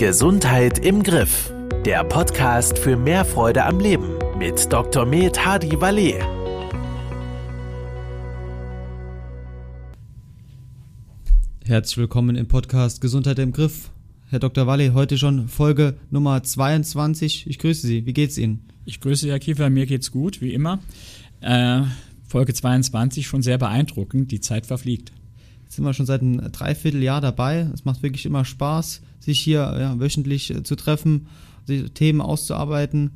Gesundheit 0.00 0.78
im 0.78 1.02
Griff. 1.02 1.52
Der 1.84 2.02
Podcast 2.04 2.78
für 2.78 2.96
mehr 2.96 3.22
Freude 3.22 3.66
am 3.66 3.80
Leben 3.80 4.16
mit 4.38 4.72
Dr. 4.72 5.04
Med 5.04 5.44
Hadi 5.44 5.78
Valet. 5.78 6.22
Herzlich 11.66 11.98
willkommen 11.98 12.34
im 12.34 12.48
Podcast 12.48 13.02
Gesundheit 13.02 13.38
im 13.40 13.52
Griff. 13.52 13.90
Herr 14.30 14.38
Dr. 14.38 14.66
Walle, 14.66 14.94
heute 14.94 15.18
schon 15.18 15.48
Folge 15.48 15.98
Nummer 16.08 16.42
22. 16.42 17.46
Ich 17.46 17.58
grüße 17.58 17.86
Sie. 17.86 18.06
Wie 18.06 18.14
geht's 18.14 18.38
Ihnen? 18.38 18.70
Ich 18.86 19.02
grüße 19.02 19.28
Herr 19.28 19.38
Kiefer. 19.38 19.68
Mir 19.68 19.84
geht's 19.84 20.10
gut, 20.10 20.40
wie 20.40 20.54
immer. 20.54 20.78
Äh, 21.42 21.82
Folge 22.26 22.54
22 22.54 23.26
schon 23.26 23.42
sehr 23.42 23.58
beeindruckend. 23.58 24.32
Die 24.32 24.40
Zeit 24.40 24.64
verfliegt. 24.64 25.12
Sind 25.70 25.84
wir 25.84 25.94
schon 25.94 26.04
seit 26.04 26.20
einem 26.20 26.50
Dreivierteljahr 26.50 27.20
dabei. 27.20 27.68
Es 27.72 27.84
macht 27.84 28.02
wirklich 28.02 28.26
immer 28.26 28.44
Spaß, 28.44 29.02
sich 29.20 29.38
hier 29.38 29.76
ja, 29.78 30.00
wöchentlich 30.00 30.50
äh, 30.50 30.62
zu 30.64 30.74
treffen, 30.74 31.28
Themen 31.94 32.20
auszuarbeiten. 32.20 33.12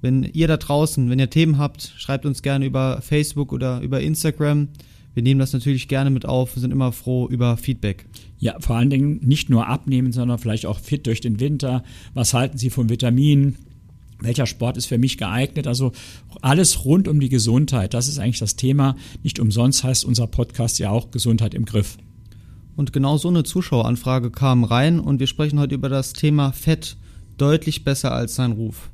Wenn 0.00 0.22
ihr 0.22 0.46
da 0.46 0.56
draußen, 0.56 1.10
wenn 1.10 1.18
ihr 1.18 1.28
Themen 1.28 1.58
habt, 1.58 1.92
schreibt 1.96 2.24
uns 2.24 2.42
gerne 2.42 2.66
über 2.66 3.02
Facebook 3.02 3.52
oder 3.52 3.80
über 3.80 4.00
Instagram. 4.00 4.68
Wir 5.14 5.24
nehmen 5.24 5.40
das 5.40 5.52
natürlich 5.52 5.88
gerne 5.88 6.10
mit 6.10 6.24
auf, 6.24 6.52
sind 6.52 6.70
immer 6.70 6.92
froh 6.92 7.26
über 7.26 7.56
Feedback. 7.56 8.06
Ja, 8.38 8.60
vor 8.60 8.76
allen 8.76 8.90
Dingen 8.90 9.18
nicht 9.24 9.50
nur 9.50 9.66
abnehmen, 9.66 10.12
sondern 10.12 10.38
vielleicht 10.38 10.66
auch 10.66 10.78
fit 10.78 11.08
durch 11.08 11.20
den 11.20 11.40
Winter. 11.40 11.82
Was 12.14 12.32
halten 12.32 12.58
Sie 12.58 12.70
von 12.70 12.88
Vitaminen? 12.88 13.56
Welcher 14.20 14.46
Sport 14.46 14.76
ist 14.76 14.86
für 14.86 14.98
mich 14.98 15.16
geeignet? 15.16 15.66
Also 15.66 15.92
alles 16.42 16.84
rund 16.84 17.06
um 17.06 17.20
die 17.20 17.28
Gesundheit. 17.28 17.94
Das 17.94 18.08
ist 18.08 18.18
eigentlich 18.18 18.40
das 18.40 18.56
Thema. 18.56 18.96
Nicht 19.22 19.38
umsonst 19.38 19.84
heißt 19.84 20.04
unser 20.04 20.26
Podcast 20.26 20.78
ja 20.78 20.90
auch 20.90 21.10
Gesundheit 21.10 21.54
im 21.54 21.64
Griff. 21.64 21.98
Und 22.74 22.92
genau 22.92 23.16
so 23.16 23.28
eine 23.28 23.44
Zuschaueranfrage 23.44 24.30
kam 24.30 24.64
rein 24.64 25.00
und 25.00 25.20
wir 25.20 25.26
sprechen 25.26 25.58
heute 25.58 25.74
über 25.74 25.88
das 25.88 26.12
Thema 26.12 26.52
Fett 26.52 26.96
deutlich 27.36 27.84
besser 27.84 28.12
als 28.12 28.34
sein 28.34 28.52
Ruf. 28.52 28.90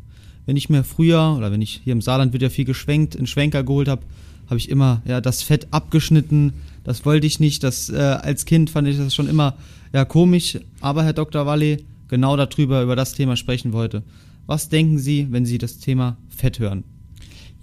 Wenn 0.47 0.57
ich 0.57 0.69
mir 0.69 0.85
früher 0.85 1.35
oder 1.37 1.51
wenn 1.53 1.63
ich 1.63 1.81
hier 1.85 1.93
im 1.93 2.03
Saarland 2.03 2.33
wird 2.33 2.43
ja 2.43 2.51
viel 2.51 2.65
geschwenkt, 2.67 3.17
einen 3.17 3.27
Schwenker 3.27 3.63
geholt 3.63 3.89
habe, 3.89 4.03
habe 4.47 4.59
ich 4.59 4.69
immer 4.69 5.03
ja 5.07 5.21
das 5.21 5.43
Fett 5.43 5.69
abgeschnitten. 5.71 6.53
Das 6.83 7.07
wollte 7.07 7.27
ich 7.27 7.41
nicht. 7.41 7.63
Das 7.63 7.89
äh, 7.89 7.97
als 7.97 8.45
Kind 8.45 8.71
fand 8.71 8.89
ich 8.89 8.99
das 8.99 9.15
schon 9.15 9.29
immer 9.29 9.55
ja 9.93 10.05
komisch. 10.05 10.59
Aber 10.81 11.03
Herr 11.03 11.15
Dr. 11.15 11.47
Walle 11.47 11.79
genau 12.09 12.37
darüber 12.37 12.83
über 12.83 12.97
das 12.97 13.15
Thema 13.15 13.37
sprechen 13.37 13.73
wollte. 13.73 14.03
Was 14.47 14.69
denken 14.69 14.99
Sie, 14.99 15.29
wenn 15.31 15.47
Sie 15.47 15.59
das 15.59 15.79
Thema 15.79 16.19
Fett 16.29 16.59
hören? 16.59 16.85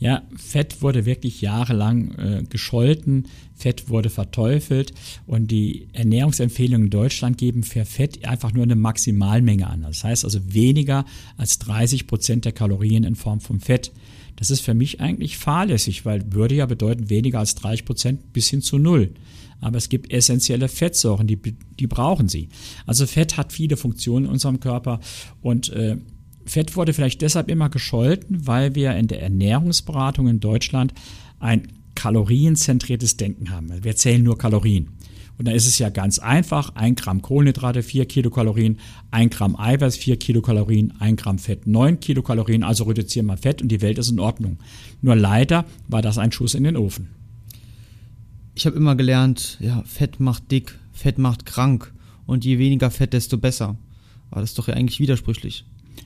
Ja, 0.02 0.24
Fett 0.36 0.82
wurde 0.82 1.06
wirklich 1.06 1.42
jahrelang 1.42 2.12
äh, 2.16 2.44
gescholten, 2.50 3.28
Fett 3.54 3.88
wurde 3.88 4.10
verteufelt 4.10 4.94
und 5.28 5.52
die 5.52 5.90
Ernährungsempfehlungen 5.94 6.88
in 6.88 6.90
Deutschland 6.90 7.38
geben 7.38 7.62
für 7.62 7.86
Fett 7.86 8.26
einfach 8.26 8.52
nur 8.52 8.64
eine 8.64 8.76
Maximalmenge 8.76 9.68
an. 9.68 9.84
Das 9.84 10.04
heißt 10.04 10.26
also 10.26 10.40
weniger 10.56 11.06
als 11.38 11.60
30 11.60 12.08
Prozent 12.08 12.46
der 12.46 12.52
Kalorien 12.52 13.04
in 13.04 13.16
Form 13.16 13.42
von 13.42 13.60
Fett. 13.60 13.92
Das 14.38 14.50
ist 14.50 14.62
für 14.62 14.74
mich 14.74 15.02
eigentlich 15.02 15.38
fahrlässig, 15.38 16.04
weil 16.04 16.34
würde 16.34 16.56
ja 16.56 16.66
bedeuten 16.66 17.12
weniger 17.12 17.38
als 17.38 17.54
30 17.54 17.86
Prozent 17.86 18.34
bis 18.34 18.50
hin 18.50 18.64
zu 18.64 18.80
null. 18.80 19.12
Aber 19.60 19.78
es 19.78 19.90
gibt 19.90 20.12
essentielle 20.12 20.68
Fettsäuren, 20.68 21.28
die, 21.28 21.38
die 21.38 21.86
brauchen 21.86 22.28
sie. 22.28 22.50
Also 22.88 23.06
Fett 23.06 23.38
hat 23.38 23.54
viele 23.54 23.78
Funktionen 23.78 24.26
in 24.26 24.32
unserem 24.32 24.60
Körper 24.60 25.00
und 25.44 25.70
äh, 25.70 25.98
Fett 26.46 26.76
wurde 26.76 26.94
vielleicht 26.94 27.22
deshalb 27.22 27.50
immer 27.50 27.70
gescholten, 27.70 28.48
weil 28.48 28.76
wir 28.76 28.96
in 28.96 29.08
der 29.08 29.22
Ernährungsberatung 29.22 30.28
in 30.28 30.40
Deutschland 30.40 30.94
ein 31.40 31.68
kalorienzentriertes 31.96 33.18
Denken 33.18 33.52
haben. 33.52 33.84
Wir 33.84 33.96
zählen 33.96 34.24
nur 34.24 34.38
Kalorien. 34.38 34.90
Und 35.38 35.48
da 35.48 35.54
ist 35.54 35.66
es 35.66 35.80
ja 35.80 35.90
ganz 35.90 36.20
einfach, 36.20 36.76
ein 36.76 36.94
Gramm 36.94 37.22
Kohlenhydrate, 37.22 37.82
vier 37.82 38.06
Kilokalorien, 38.06 38.78
ein 39.10 39.32
Gramm 39.32 39.56
Eiweiß, 39.56 39.98
vier 39.98 40.18
Kilokalorien, 40.18 40.94
ein 41.00 41.16
Gramm 41.16 41.40
Fett, 41.40 41.66
neun 41.66 42.00
Kilokalorien, 42.00 42.64
also 42.64 42.84
reduzieren 42.84 43.26
wir 43.26 43.38
Fett 43.38 43.62
und 43.62 43.70
die 43.70 43.82
Welt 43.82 43.98
ist 43.98 44.12
in 44.12 44.20
Ordnung. 44.20 44.60
Nur 45.02 45.16
leider 45.16 45.66
war 45.88 46.04
das 46.04 46.20
ein 46.20 46.32
Schuss 46.32 46.54
in 46.54 46.64
den 46.64 46.78
Ofen. 46.78 47.10
Ich 48.54 48.68
habe 48.68 48.76
immer 48.76 48.96
gelernt, 48.96 49.58
ja, 49.62 49.82
Fett 49.84 50.20
macht 50.20 50.52
dick, 50.52 50.78
Fett 50.92 51.18
macht 51.18 51.48
krank 51.48 51.92
und 52.28 52.46
je 52.46 52.60
weniger 52.60 52.92
Fett, 52.92 53.14
desto 53.14 53.38
besser. 53.40 53.78
Aber 54.30 54.42
das 54.42 54.52
ist 54.52 54.60
doch 54.60 54.68
ja 54.68 54.76
eigentlich 54.76 55.00
widersprüchlich. 55.00 55.66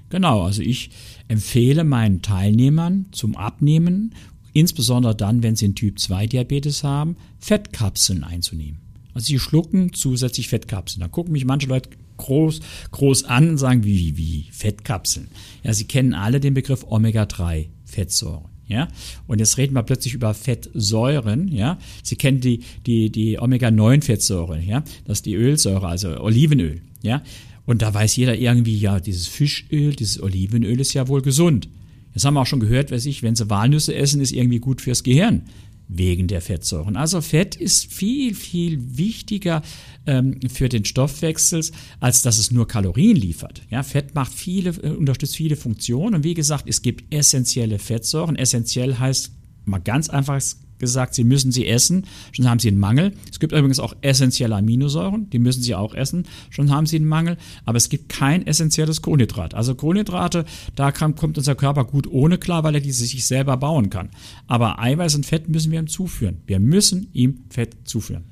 Genau, 0.10 0.44
also 0.44 0.62
ich 0.62 0.90
empfehle 1.28 1.84
meinen 1.84 2.22
Teilnehmern 2.22 3.08
zum 3.12 3.36
Abnehmen, 3.36 4.14
insbesondere 4.54 5.16
dann, 5.16 5.44
wenn 5.44 5.56
sie 5.56 5.66
einen 5.66 5.76
Typ-2-Diabetes 5.76 6.84
haben, 6.84 7.18
Fettkapseln 7.40 8.24
einzunehmen. 8.24 8.80
Also 9.14 9.28
sie 9.28 9.40
schlucken 9.40 9.94
zusätzlich 9.94 10.50
Fettkapseln. 10.50 11.02
Da 11.02 11.08
gucken 11.08 11.32
mich 11.32 11.46
manche 11.46 11.68
Leute 11.68 11.90
groß, 12.18 12.60
groß 12.92 13.26
an 13.26 13.50
und 13.50 13.58
sagen, 13.58 13.84
wie, 13.84 14.18
wie, 14.18 14.48
Fettkapseln. 14.52 15.28
Ja, 15.64 15.74
sie 15.74 15.86
kennen 15.86 16.14
alle 16.14 16.40
den 16.40 16.54
Begriff 16.54 16.86
Omega-3-Fettsäuren. 16.88 18.50
Ja, 18.68 18.88
und 19.28 19.38
jetzt 19.40 19.60
reden 19.60 19.76
wir 19.76 19.84
plötzlich 19.84 20.16
über 20.16 20.34
Fettsäuren, 20.34 21.50
ja. 21.50 21.78
Sie 22.02 22.16
kennen 22.16 22.42
die, 22.42 22.62
die, 22.88 23.12
die 23.12 23.40
Omega-9-Fettsäure, 23.40 24.60
ja. 24.60 24.84
Das 25.06 25.20
ist 25.20 25.28
die 25.28 25.36
Ölsäure, 25.36 25.88
also 25.88 26.20
Olivenöl, 26.20 26.82
ja. 27.04 27.22
Und 27.66 27.82
da 27.82 27.94
weiß 27.94 28.16
jeder 28.16 28.38
irgendwie, 28.38 28.78
ja, 28.78 29.00
dieses 29.00 29.28
Fischöl, 29.28 29.96
dieses 29.96 30.22
Olivenöl 30.22 30.80
ist 30.80 30.94
ja 30.94 31.08
wohl 31.08 31.22
gesund. 31.22 31.68
Jetzt 32.14 32.24
haben 32.24 32.36
wir 32.36 32.42
auch 32.42 32.48
schon 32.48 32.60
gehört, 32.60 32.92
weiß 32.92 33.06
ich, 33.08 33.24
wenn 33.24 33.36
sie 33.36 33.50
Walnüsse 33.50 33.94
essen, 33.94 34.22
ist 34.22 34.32
irgendwie 34.32 34.60
gut 34.60 34.82
fürs 34.82 35.04
Gehirn 35.04 35.44
wegen 35.88 36.28
der 36.28 36.42
Fettsäuren. 36.42 36.96
Also 36.96 37.22
Fett 37.22 37.56
ist 37.56 37.94
viel, 37.94 38.34
viel 38.34 38.98
wichtiger 38.98 39.62
ähm, 40.06 40.40
für 40.52 40.70
den 40.70 40.86
Stoffwechsel, 40.86 41.64
als 42.00 42.22
dass 42.22 42.38
es 42.38 42.52
nur 42.52 42.68
Kalorien 42.68 43.16
liefert. 43.16 43.62
Ja, 43.70 43.84
Fett 43.84 44.16
macht 44.16 44.34
viele, 44.34 44.72
äh, 44.72 44.90
unterstützt 44.90 45.36
viele 45.36 45.56
Funktionen 45.56 46.16
und 46.16 46.24
wie 46.24 46.34
gesagt, 46.34 46.66
es 46.68 46.82
gibt 46.82 47.14
essentielle 47.14 47.80
Fettsäuren. 47.80 48.36
Essentiell 48.36 48.98
heißt 48.98 49.32
mal 49.66 49.80
ganz 49.80 50.10
einfach 50.10 50.42
gesagt, 50.80 51.16
sie 51.16 51.24
müssen 51.24 51.52
sie 51.52 51.68
essen, 51.68 52.06
schon 52.32 52.50
haben 52.50 52.60
sie 52.60 52.68
einen 52.68 52.80
Mangel. 52.80 53.14
Es 53.32 53.40
gibt 53.40 53.54
übrigens 53.54 53.80
auch 53.80 53.96
essentielle 54.02 54.56
Aminosäuren, 54.56 55.30
die 55.30 55.40
müssen 55.40 55.62
sie 55.62 55.76
auch 55.76 55.94
essen, 55.94 56.26
schon 56.50 56.72
haben 56.72 56.86
sie 56.86 56.98
einen 56.98 57.08
Mangel. 57.08 57.38
Aber 57.66 57.78
es 57.78 57.90
gibt 57.90 58.10
kein 58.10 58.46
essentielles 58.46 59.02
Kohlenhydrat. 59.02 59.54
Also 59.54 59.76
Kohlenhydrate, 59.76 60.46
da 60.76 60.92
kommt 60.92 61.38
unser 61.38 61.56
Körper 61.56 61.86
gut 61.86 62.08
ohne 62.08 62.38
klar, 62.38 62.64
weil 62.64 62.76
er 62.76 62.82
diese 62.82 63.06
sich 63.06 63.26
selber 63.26 63.58
bauen 63.58 63.90
kann. 63.90 64.10
Aber 64.48 64.80
Eiweiß 64.80 65.16
und 65.16 65.26
Fett 65.26 65.50
müssen 65.50 65.72
wir 65.72 65.80
ihm 65.80 65.88
zuführen. 65.88 66.42
Wir 66.46 66.60
müssen 66.60 67.08
ihm 67.14 67.46
Fett 67.50 67.76
zuführen. 67.86 68.26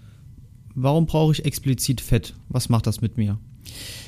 Warum 0.75 1.05
brauche 1.05 1.33
ich 1.33 1.45
explizit 1.45 2.01
Fett? 2.01 2.33
Was 2.49 2.69
macht 2.69 2.87
das 2.87 3.01
mit 3.01 3.17
mir? 3.17 3.37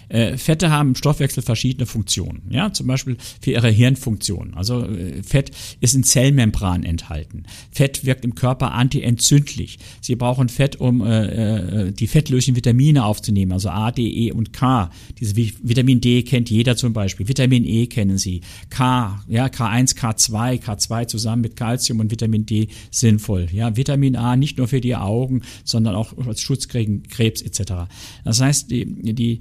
Äh, 0.09 0.37
Fette 0.37 0.71
haben 0.71 0.89
im 0.89 0.95
Stoffwechsel 0.95 1.43
verschiedene 1.43 1.85
Funktionen. 1.85 2.43
Ja, 2.49 2.71
zum 2.73 2.87
Beispiel 2.87 3.17
für 3.41 3.51
ihre 3.51 3.69
Hirnfunktion. 3.69 4.53
Also 4.55 4.83
äh, 4.85 5.23
Fett 5.23 5.51
ist 5.81 5.95
in 5.95 6.03
Zellmembran 6.03 6.83
enthalten. 6.83 7.43
Fett 7.71 8.05
wirkt 8.05 8.25
im 8.25 8.35
Körper 8.35 8.73
antientzündlich. 8.73 9.79
Sie 10.01 10.15
brauchen 10.15 10.49
Fett, 10.49 10.75
um 10.77 11.01
äh, 11.01 11.87
äh 11.87 11.91
die 11.91 12.07
fettlöslichen 12.07 12.55
Vitamine 12.55 13.05
aufzunehmen, 13.05 13.51
also 13.51 13.69
A, 13.69 13.91
D, 13.91 14.07
E 14.07 14.31
und 14.31 14.53
K. 14.53 14.89
Diese 15.19 15.35
Vitamin 15.35 16.01
D 16.01 16.23
kennt 16.23 16.49
jeder 16.49 16.75
zum 16.75 16.93
Beispiel. 16.93 17.27
Vitamin 17.27 17.65
E 17.65 17.87
kennen 17.87 18.17
Sie. 18.17 18.41
K, 18.69 19.23
ja, 19.27 19.47
K1, 19.47 19.95
K2, 19.95 20.61
K2 20.61 21.07
zusammen 21.07 21.41
mit 21.41 21.55
Calcium 21.55 21.99
und 21.99 22.11
Vitamin 22.11 22.45
D 22.45 22.67
sinnvoll. 22.91 23.47
Ja, 23.51 23.75
Vitamin 23.75 24.15
A 24.15 24.35
nicht 24.35 24.57
nur 24.57 24.67
für 24.67 24.81
die 24.81 24.95
Augen, 24.95 25.41
sondern 25.63 25.95
auch 25.95 26.13
als 26.27 26.41
Schutz 26.41 26.67
gegen 26.67 27.03
Krebs 27.03 27.41
etc. 27.41 27.87
Das 28.23 28.41
heißt, 28.41 28.71
die, 28.71 28.85
die 29.13 29.39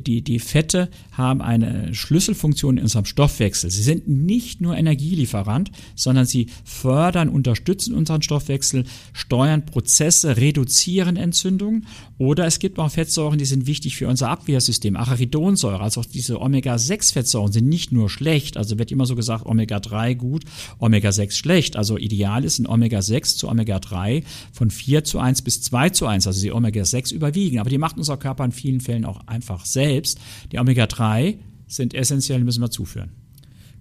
die, 0.00 0.22
die 0.22 0.38
Fette 0.38 0.88
haben 1.12 1.40
eine 1.40 1.94
Schlüsselfunktion 1.94 2.76
in 2.78 2.84
unserem 2.84 3.04
Stoffwechsel. 3.04 3.70
Sie 3.70 3.82
sind 3.82 4.08
nicht 4.08 4.60
nur 4.60 4.76
Energielieferant, 4.76 5.70
sondern 5.94 6.26
sie 6.26 6.46
fördern, 6.64 7.28
unterstützen 7.28 7.94
unseren 7.94 8.22
Stoffwechsel, 8.22 8.84
steuern 9.12 9.66
Prozesse, 9.66 10.36
reduzieren 10.36 11.16
Entzündungen. 11.16 11.86
Oder 12.18 12.46
es 12.46 12.58
gibt 12.58 12.78
auch 12.78 12.90
Fettsäuren, 12.90 13.38
die 13.38 13.44
sind 13.44 13.66
wichtig 13.66 13.96
für 13.96 14.08
unser 14.08 14.30
Abwehrsystem. 14.30 14.96
Arachidonsäure, 14.96 15.80
also 15.80 16.00
auch 16.00 16.04
diese 16.04 16.40
Omega-6-Fettsäuren 16.40 17.52
sind 17.52 17.68
nicht 17.68 17.92
nur 17.92 18.10
schlecht. 18.10 18.56
Also 18.56 18.78
wird 18.78 18.92
immer 18.92 19.06
so 19.06 19.16
gesagt, 19.16 19.46
Omega-3 19.46 20.14
gut, 20.14 20.44
Omega-6 20.78 21.32
schlecht. 21.32 21.76
Also 21.76 21.98
ideal 21.98 22.44
ist 22.44 22.58
ein 22.58 22.66
Omega-6 22.66 23.36
zu 23.36 23.48
Omega-3 23.48 24.24
von 24.52 24.70
4 24.70 25.04
zu 25.04 25.18
1 25.18 25.42
bis 25.42 25.62
2 25.62 25.90
zu 25.90 26.06
1. 26.06 26.26
Also 26.26 26.40
die 26.40 26.52
Omega-6 26.52 27.12
überwiegen. 27.12 27.58
Aber 27.58 27.70
die 27.70 27.78
macht 27.78 27.96
unser 27.96 28.16
Körper 28.16 28.44
in 28.44 28.52
vielen 28.52 28.80
Fällen 28.80 29.04
auch 29.04 29.26
einfach 29.26 29.64
selbst. 29.74 30.18
Die 30.52 30.58
Omega-3 30.58 31.36
sind 31.66 31.92
essentiell, 31.92 32.42
müssen 32.42 32.62
wir 32.62 32.70
zuführen. 32.70 33.10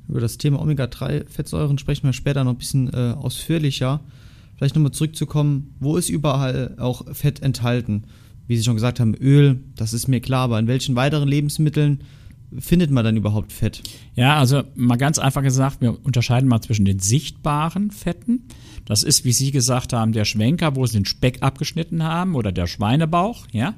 Über 0.10 0.20
das 0.20 0.38
Thema 0.38 0.62
Omega-3-Fettsäuren 0.62 1.78
sprechen 1.78 2.04
wir 2.04 2.14
später 2.14 2.44
noch 2.44 2.52
ein 2.52 2.58
bisschen 2.58 2.94
äh, 2.94 3.14
ausführlicher. 3.14 4.02
Vielleicht 4.58 4.76
nochmal 4.76 4.92
zurückzukommen, 4.92 5.74
wo 5.80 5.96
ist 5.96 6.10
überall 6.10 6.76
auch 6.78 7.06
Fett 7.14 7.42
enthalten? 7.42 8.04
Wie 8.48 8.58
Sie 8.58 8.64
schon 8.64 8.76
gesagt 8.76 9.00
haben, 9.00 9.16
Öl, 9.16 9.64
das 9.76 9.94
ist 9.94 10.08
mir 10.10 10.20
klar, 10.20 10.42
aber 10.42 10.60
in 10.60 10.68
welchen 10.68 10.96
weiteren 10.96 11.30
Lebensmitteln 11.30 12.04
findet 12.60 12.92
man 12.92 13.04
dann 13.04 13.18
überhaupt 13.18 13.52
Fett? 13.52 13.82
Ja, 14.16 14.38
also 14.38 14.64
mal 14.76 14.98
ganz 14.98 15.20
einfach 15.20 15.42
gesagt, 15.42 15.82
wir 15.82 16.04
unterscheiden 16.06 16.50
mal 16.50 16.62
zwischen 16.62 16.86
den 16.86 17.00
sichtbaren 17.00 17.92
Fetten. 17.92 18.48
Das 18.86 19.04
ist, 19.04 19.26
wie 19.26 19.32
Sie 19.32 19.52
gesagt 19.52 19.94
haben, 19.94 20.12
der 20.12 20.26
Schwenker, 20.26 20.76
wo 20.76 20.86
Sie 20.86 20.98
den 20.98 21.06
Speck 21.06 21.42
abgeschnitten 21.42 22.04
haben 22.04 22.36
oder 22.36 22.52
der 22.52 22.68
Schweinebauch, 22.68 23.48
ja, 23.52 23.76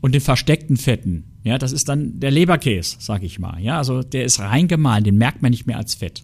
und 0.00 0.12
den 0.12 0.20
versteckten 0.20 0.76
Fetten, 0.76 1.24
Ja, 1.48 1.56
das 1.56 1.72
ist 1.72 1.88
dann 1.88 2.20
der 2.20 2.30
Leberkäse, 2.30 2.96
sag 2.98 3.22
ich 3.22 3.38
mal. 3.38 3.58
Ja, 3.58 3.78
also 3.78 4.02
der 4.02 4.24
ist 4.24 4.38
reingemahlen, 4.38 5.02
den 5.02 5.16
merkt 5.16 5.40
man 5.40 5.50
nicht 5.50 5.66
mehr 5.66 5.78
als 5.78 5.94
Fett. 5.94 6.22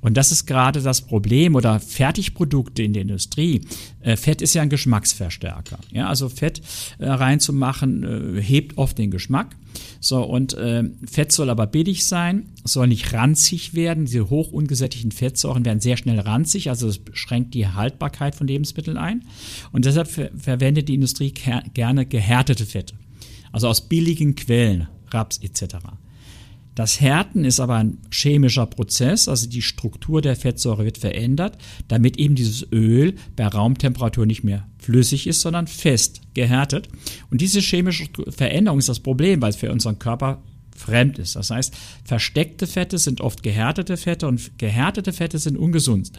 Und 0.00 0.16
das 0.16 0.32
ist 0.32 0.46
gerade 0.46 0.82
das 0.82 1.02
Problem 1.02 1.54
oder 1.54 1.78
Fertigprodukte 1.78 2.82
in 2.82 2.92
der 2.92 3.02
Industrie. 3.02 3.60
Äh, 4.00 4.16
Fett 4.16 4.42
ist 4.42 4.52
ja 4.54 4.62
ein 4.62 4.70
Geschmacksverstärker. 4.70 5.78
Ja, 5.92 6.08
also 6.08 6.28
Fett 6.28 6.60
äh, 6.98 7.08
reinzumachen 7.08 8.36
äh, 8.36 8.42
hebt 8.42 8.76
oft 8.76 8.98
den 8.98 9.12
Geschmack. 9.12 9.54
So, 10.00 10.24
und 10.24 10.54
äh, 10.54 10.82
Fett 11.08 11.30
soll 11.30 11.50
aber 11.50 11.68
billig 11.68 12.04
sein, 12.04 12.46
soll 12.64 12.88
nicht 12.88 13.12
ranzig 13.12 13.74
werden. 13.74 14.06
Diese 14.06 14.28
hoch 14.28 14.50
ungesättigten 14.50 15.12
Fettsäuren 15.12 15.64
werden 15.64 15.80
sehr 15.80 15.96
schnell 15.96 16.18
ranzig, 16.18 16.68
also 16.68 16.88
das 16.88 17.00
schränkt 17.12 17.54
die 17.54 17.68
Haltbarkeit 17.68 18.34
von 18.34 18.48
Lebensmitteln 18.48 18.96
ein. 18.96 19.22
Und 19.72 19.84
deshalb 19.84 20.08
ver 20.08 20.30
verwendet 20.36 20.88
die 20.88 20.94
Industrie 20.94 21.32
gerne 21.72 22.06
gehärtete 22.06 22.66
Fette. 22.66 22.94
Also 23.54 23.68
aus 23.68 23.82
billigen 23.82 24.34
Quellen, 24.34 24.88
Raps 25.12 25.38
etc. 25.38 25.76
Das 26.74 27.00
Härten 27.00 27.44
ist 27.44 27.60
aber 27.60 27.76
ein 27.76 27.98
chemischer 28.10 28.66
Prozess, 28.66 29.28
also 29.28 29.48
die 29.48 29.62
Struktur 29.62 30.20
der 30.20 30.34
Fettsäure 30.34 30.84
wird 30.84 30.98
verändert, 30.98 31.56
damit 31.86 32.16
eben 32.16 32.34
dieses 32.34 32.66
Öl 32.72 33.14
bei 33.36 33.46
Raumtemperatur 33.46 34.26
nicht 34.26 34.42
mehr 34.42 34.66
flüssig 34.78 35.28
ist, 35.28 35.40
sondern 35.40 35.68
fest 35.68 36.20
gehärtet. 36.34 36.88
Und 37.30 37.42
diese 37.42 37.60
chemische 37.60 38.08
Veränderung 38.28 38.80
ist 38.80 38.88
das 38.88 38.98
Problem, 38.98 39.40
weil 39.40 39.50
es 39.50 39.56
für 39.56 39.70
unseren 39.70 40.00
Körper 40.00 40.42
fremd 40.76 41.20
ist. 41.20 41.36
Das 41.36 41.50
heißt, 41.50 41.72
versteckte 42.04 42.66
Fette 42.66 42.98
sind 42.98 43.20
oft 43.20 43.44
gehärtete 43.44 43.96
Fette 43.96 44.26
und 44.26 44.58
gehärtete 44.58 45.12
Fette 45.12 45.38
sind 45.38 45.56
ungesund. 45.56 46.10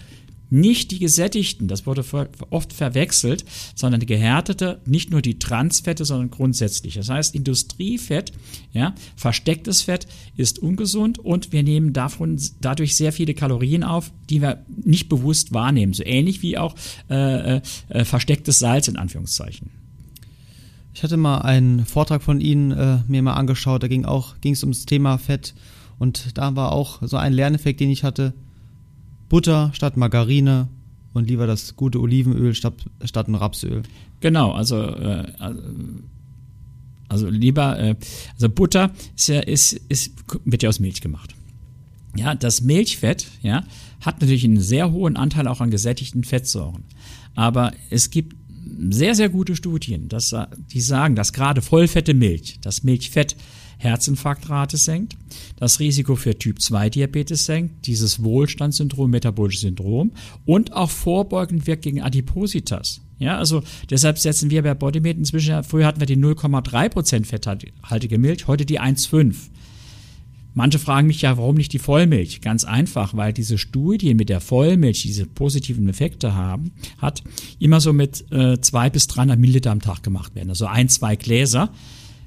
Nicht 0.56 0.92
die 0.92 1.00
gesättigten, 1.00 1.68
das 1.68 1.86
wurde 1.86 2.06
oft 2.50 2.72
verwechselt, 2.72 3.44
sondern 3.76 4.00
die 4.00 4.06
gehärtete, 4.06 4.80
nicht 4.86 5.12
nur 5.12 5.22
die 5.22 5.38
Transfette, 5.38 6.06
sondern 6.06 6.32
grundsätzlich. 6.32 6.94
Das 6.94 7.10
heißt, 7.10 7.36
Industriefett, 7.36 8.32
ja, 8.72 8.96
verstecktes 9.18 9.82
Fett 9.82 10.08
ist 10.38 10.60
ungesund 10.60 11.20
und 11.20 11.52
wir 11.52 11.62
nehmen 11.62 11.92
davon 11.92 12.40
dadurch 12.62 12.96
sehr 12.96 13.12
viele 13.12 13.34
Kalorien 13.34 13.84
auf, 13.84 14.14
die 14.30 14.42
wir 14.42 14.64
nicht 14.82 15.10
bewusst 15.10 15.54
wahrnehmen. 15.54 15.92
So 15.92 16.06
ähnlich 16.06 16.42
wie 16.42 16.58
auch 16.58 16.74
äh, 17.10 17.58
äh, 17.90 18.06
verstecktes 18.06 18.58
Salz 18.58 18.88
in 18.88 18.96
Anführungszeichen. 18.96 19.72
Ich 20.94 21.04
hatte 21.04 21.18
mal 21.18 21.40
einen 21.40 21.86
Vortrag 21.86 22.24
von 22.24 22.40
Ihnen 22.40 22.72
äh, 22.72 23.00
mir 23.10 23.22
mal 23.22 23.34
angeschaut, 23.34 23.84
da 23.84 23.90
ging 23.90 24.08
ging 24.40 24.54
es 24.54 24.64
ums 24.64 24.86
Thema 24.86 25.18
Fett 25.18 25.54
und 26.00 26.38
da 26.38 26.56
war 26.56 26.72
auch 26.72 27.02
so 27.02 27.18
ein 27.18 27.34
Lerneffekt, 27.34 27.82
den 27.82 27.90
ich 27.90 28.06
hatte 28.06 28.34
Butter 29.36 29.72
statt 29.74 29.98
Margarine 29.98 30.70
und 31.12 31.28
lieber 31.28 31.46
das 31.46 31.76
gute 31.76 32.00
Olivenöl 32.00 32.56
statt, 32.56 32.76
statt 33.04 33.28
ein 33.28 33.36
Rapsöl. 33.36 33.84
Genau, 34.22 34.54
also, 34.54 34.82
äh, 34.82 35.30
also 37.10 37.28
lieber, 37.28 37.78
äh, 37.78 37.96
also 38.36 38.48
Butter 38.48 38.92
ist 39.14 39.28
ja, 39.28 39.42
ist, 39.42 39.74
ist, 39.90 40.14
wird 40.46 40.64
ja 40.64 40.70
aus 40.70 40.80
Milch 40.80 41.02
gemacht. 41.02 41.36
Ja, 42.16 42.34
das 42.34 42.62
Milchfett, 42.62 43.28
ja, 43.42 43.66
hat 44.00 44.22
natürlich 44.22 44.46
einen 44.46 44.62
sehr 44.62 44.94
hohen 44.94 45.18
Anteil 45.18 45.50
auch 45.50 45.60
an 45.60 45.70
gesättigten 45.70 46.24
Fettsäuren. 46.24 46.86
Aber 47.36 47.74
es 47.90 48.12
gibt 48.12 48.38
sehr, 48.90 49.16
sehr 49.16 49.30
gute 49.30 49.56
Studien, 49.56 50.10
dass, 50.10 50.36
die 50.72 50.82
sagen, 50.82 51.16
dass 51.16 51.34
gerade 51.34 51.62
vollfette 51.62 52.14
Milch, 52.14 52.60
das 52.62 52.84
Milchfett 52.84 53.36
Herzinfarktrate 53.78 54.78
senkt, 54.78 55.16
das 55.58 55.80
Risiko 55.80 56.16
für 56.16 56.38
Typ-2-Diabetes 56.38 57.46
senkt, 57.46 57.86
dieses 57.88 58.24
Wohlstandssyndrom, 58.24 59.12
metabolische 59.12 59.60
Syndrom 59.60 60.12
und 60.46 60.74
auch 60.74 60.90
vorbeugend 60.90 61.68
wirkt 61.68 61.84
gegen 61.84 62.02
Adipositas. 62.02 63.02
Ja, 63.18 63.38
also 63.38 63.64
deshalb 63.90 64.18
setzen 64.18 64.50
wir 64.50 64.62
bei 64.62 64.74
Bodymate 64.74 65.18
inzwischen, 65.18 65.64
früher 65.64 65.86
hatten 65.86 66.00
wir 66.00 66.08
die 66.08 66.18
0,3% 66.18 67.26
fetthaltige 67.26 68.18
Milch, 68.18 68.48
heute 68.48 68.66
die 68.66 68.82
1,5%. 68.82 69.36
Manche 70.56 70.80
fragen 70.80 71.08
mich 71.08 71.22
ja, 71.22 71.38
warum 71.38 71.56
nicht 71.56 71.74
die 71.74 71.80
Vollmilch? 71.80 72.40
Ganz 72.40 72.64
einfach, 72.64 73.14
weil 73.14 73.34
diese 73.34 73.58
Studien 73.58 74.16
mit 74.16 74.30
der 74.30 74.40
Vollmilch 74.40 75.02
diese 75.02 75.26
positiven 75.26 75.88
Effekte 75.90 76.34
haben, 76.34 76.72
hat 76.98 77.24
immer 77.60 77.82
so 77.82 77.92
mit 77.92 78.32
äh, 78.32 78.60
zwei 78.62 78.90
bis 78.90 79.08
300 79.08 79.38
Milliliter 79.38 79.72
am 79.72 79.82
Tag 79.82 80.02
gemacht 80.02 80.34
werden. 80.34 80.50
Also 80.50 80.66
ein, 80.66 80.88
zwei 80.88 81.18
Gläser. 81.18 81.72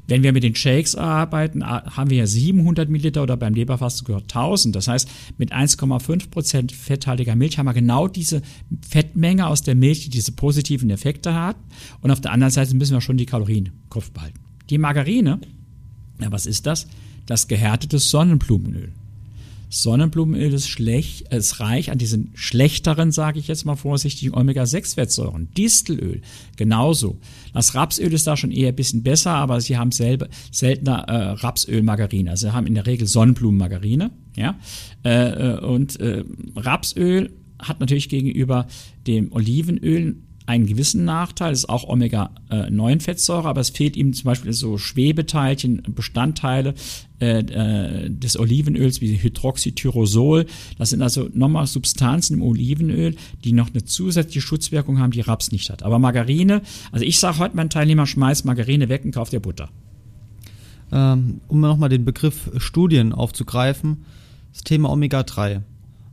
Wenn 0.09 0.23
wir 0.23 0.33
mit 0.33 0.43
den 0.43 0.55
Shakes 0.55 0.95
arbeiten, 0.95 1.65
haben 1.65 2.11
wir 2.11 2.19
ja 2.19 2.27
700 2.27 2.89
Milliliter 2.91 3.23
oder 3.23 3.37
beim 3.37 3.55
Leberfasten 3.55 4.07
gehört 4.07 4.25
1000. 4.25 4.77
Das 4.77 4.89
heißt, 4.89 5.09
mit 5.39 5.53
1,5 5.53 6.31
Prozent 6.31 6.73
fetthaltiger 6.73 7.35
Milch 7.35 7.59
haben 7.59 7.67
wir 7.67 7.75
genau 7.75 8.09
diese 8.09 8.43
Fettmenge 8.87 9.47
aus 9.47 9.63
der 9.63 9.75
Milch, 9.75 10.05
die 10.05 10.11
diese 10.11 10.33
positiven 10.33 10.91
Effekte 10.91 11.35
hat. 11.35 11.57
Und 12.03 12.11
auf 12.11 12.21
der 12.21 12.33
anderen 12.33 12.51
Seite 12.51 12.77
müssen 12.77 12.95
wir 12.95 13.01
schon 13.01 13.17
die 13.17 13.27
Kalorien 13.27 13.67
im 13.67 13.73
Kopf 13.89 14.11
behalten. 14.11 14.39
Die 14.69 14.79
Margarine, 14.79 15.41
ja, 16.21 16.31
was 16.31 16.45
ist 16.45 16.67
das? 16.67 16.87
Das 17.29 17.47
gehärtete 17.47 17.99
Sonnenblumenöl. 17.99 18.91
Sonnenblumenöl 19.69 20.55
ist, 20.55 20.67
schlecht, 20.67 21.29
ist 21.29 21.61
reich 21.61 21.91
an 21.91 21.99
diesen 21.99 22.31
schlechteren, 22.33 23.13
sage 23.13 23.39
ich 23.39 23.49
jetzt 23.49 23.67
mal 23.67 23.77
vorsichtig, 23.77 24.33
Omega-6-Fettsäuren. 24.35 25.49
Distelöl 25.55 26.23
genauso. 26.57 27.19
Das 27.53 27.75
Rapsöl 27.75 28.15
ist 28.15 28.27
da 28.27 28.39
schon 28.39 28.51
eher 28.51 28.69
ein 28.69 28.77
bisschen 28.77 29.03
besser, 29.03 29.33
aber 29.33 29.61
sie 29.61 29.77
haben 29.77 29.93
selber, 29.93 30.29
seltener 30.51 31.01
äh, 31.07 31.31
Rapsöl-Margarine. 31.33 32.31
Also 32.31 32.49
sie 32.49 32.55
haben 32.55 32.67
in 32.67 32.75
der 32.75 32.87
Regel 32.87 33.07
Sonnenblumenmargarine. 33.07 34.11
Ja? 34.35 34.59
Äh, 35.05 35.57
äh 35.57 35.61
und 35.61 36.01
äh, 36.01 36.25
Rapsöl 36.57 37.31
hat 37.59 37.81
natürlich 37.81 38.09
gegenüber 38.09 38.69
dem 39.07 39.31
Olivenöl 39.33 40.17
einen 40.49 40.65
gewissen 40.65 41.05
Nachteil, 41.05 41.51
das 41.51 41.61
ist 41.61 41.69
auch 41.69 41.87
Omega-9-Fettsäure, 41.87 43.47
aber 43.47 43.61
es 43.61 43.69
fehlt 43.69 43.99
ihm 43.99 44.15
zum 44.15 44.25
Beispiel 44.25 44.55
so 44.55 44.79
Schwebeteilchen, 44.79 45.83
Bestandteile 45.95 46.73
äh, 47.21 47.41
äh, 47.41 48.09
des 48.09 48.39
Olivenöls 48.39 49.03
wie 49.03 49.15
Hydroxytyrosol. 49.15 50.47
Das 50.79 50.89
sind 50.89 51.03
also 51.03 51.29
nochmal 51.35 51.67
Substanzen 51.67 52.35
im 52.35 52.43
Olivenöl, 52.43 53.15
die 53.45 53.53
noch 53.53 53.69
eine 53.69 53.85
zusätzliche 53.85 54.41
Schutzwirkung 54.41 54.99
haben, 54.99 55.11
die 55.11 55.21
Raps 55.21 55.53
nicht 55.53 55.69
hat. 55.69 55.83
Aber 55.83 55.99
Margarine, 55.99 56.63
also 56.93 57.05
ich 57.05 57.19
sage 57.19 57.41
heute 57.41 57.55
meinen 57.55 57.69
Teilnehmern, 57.69 58.07
schmeiß 58.07 58.45
Margarine 58.45 58.89
weg 58.89 59.05
und 59.05 59.11
kauf 59.15 59.29
dir 59.29 59.41
Butter. 59.41 59.69
Ähm, 60.91 61.43
um 61.49 61.61
nochmal 61.61 61.91
den 61.91 62.07
Begriff 62.07 62.51
Studien 62.57 63.13
aufzugreifen, 63.13 64.07
das 64.55 64.63
Thema 64.63 64.89
Omega-3. 64.89 65.61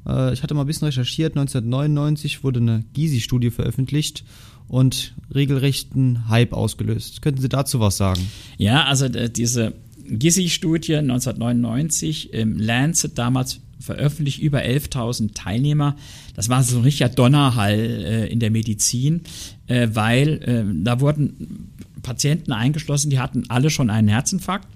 Äh, 0.06 0.34
ich 0.34 0.44
hatte 0.44 0.54
mal 0.54 0.62
ein 0.62 0.68
bisschen 0.68 0.86
recherchiert. 0.86 1.34
1999 1.34 2.44
wurde 2.44 2.60
eine 2.60 2.84
Gysi-Studie 2.94 3.52
veröffentlicht 3.52 4.24
und 4.68 5.14
regelrechten 5.34 6.28
Hype 6.30 6.54
ausgelöst. 6.54 7.22
Könnten 7.22 7.42
Sie 7.42 7.50
dazu 7.50 7.80
was 7.80 7.98
sagen? 7.98 8.22
Ja, 8.58 8.86
also 8.86 9.06
äh, 9.06 9.30
diese 9.30 9.74
Gysi-Studie 10.08 10.98
1999 10.98 12.34
im 12.34 12.58
Lancet 12.58 13.18
damals 13.18 13.62
veröffentlicht, 13.80 14.42
über 14.42 14.60
11.000 14.60 15.34
Teilnehmer. 15.34 15.96
Das 16.36 16.50
war 16.50 16.64
so 16.64 16.78
ein 16.78 16.84
richtiger 16.84 17.10
Donnerhall 17.10 17.80
äh, 17.80 18.28
in 18.28 18.40
der 18.40 18.52
Medizin, 18.52 19.22
äh, 19.68 19.90
weil 19.94 20.42
äh, 20.44 20.84
da 20.84 21.00
wurden 21.00 21.72
Patienten 22.02 22.52
eingeschlossen, 22.52 23.10
die 23.10 23.20
hatten 23.20 23.46
alle 23.50 23.70
schon 23.70 23.90
einen 23.90 24.08
Herzinfarkt. 24.08 24.68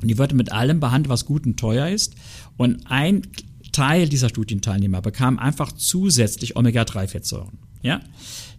Und 0.00 0.08
die 0.08 0.18
wurden 0.18 0.36
mit 0.36 0.50
allem 0.50 0.80
behandelt, 0.80 1.10
was 1.10 1.26
gut 1.26 1.46
und 1.46 1.58
teuer 1.58 1.88
ist. 1.88 2.16
Und 2.56 2.90
ein 2.90 3.22
Teil 3.72 4.08
dieser 4.08 4.28
Studienteilnehmer 4.28 5.00
bekam 5.00 5.38
einfach 5.38 5.72
zusätzlich 5.72 6.56
Omega-3-Fettsäuren. 6.56 7.58
Ja? 7.82 8.00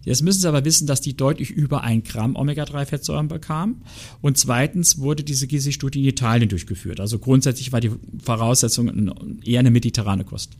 Jetzt 0.02 0.22
müssen 0.22 0.40
Sie 0.40 0.48
aber 0.48 0.64
wissen, 0.64 0.86
dass 0.86 1.00
die 1.00 1.16
deutlich 1.16 1.50
über 1.50 1.82
ein 1.82 2.02
Gramm 2.02 2.36
Omega-3-Fettsäuren 2.36 3.28
bekamen. 3.28 3.82
Und 4.20 4.36
zweitens 4.36 4.98
wurde 4.98 5.22
diese 5.22 5.46
GISI-Studie 5.46 6.00
in 6.00 6.08
Italien 6.08 6.48
durchgeführt. 6.48 7.00
Also 7.00 7.18
grundsätzlich 7.18 7.72
war 7.72 7.80
die 7.80 7.90
Voraussetzung 8.22 9.40
eher 9.44 9.60
eine 9.60 9.70
mediterrane 9.70 10.24
Kost. 10.24 10.50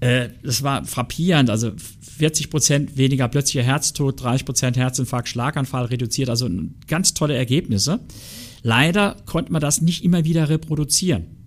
Äh, 0.00 0.30
das 0.42 0.64
war 0.64 0.84
frappierend, 0.84 1.48
also 1.48 1.70
40 2.18 2.50
Prozent 2.50 2.96
weniger 2.96 3.28
plötzlicher 3.28 3.64
Herztod, 3.64 4.20
30 4.20 4.44
Prozent 4.44 4.76
Herzinfarkt, 4.76 5.28
Schlaganfall 5.28 5.86
reduziert, 5.86 6.28
also 6.28 6.50
ganz 6.88 7.14
tolle 7.14 7.36
Ergebnisse. 7.36 8.00
Leider 8.62 9.16
konnte 9.26 9.52
man 9.52 9.60
das 9.60 9.80
nicht 9.80 10.02
immer 10.04 10.24
wieder 10.24 10.48
reproduzieren. 10.48 11.41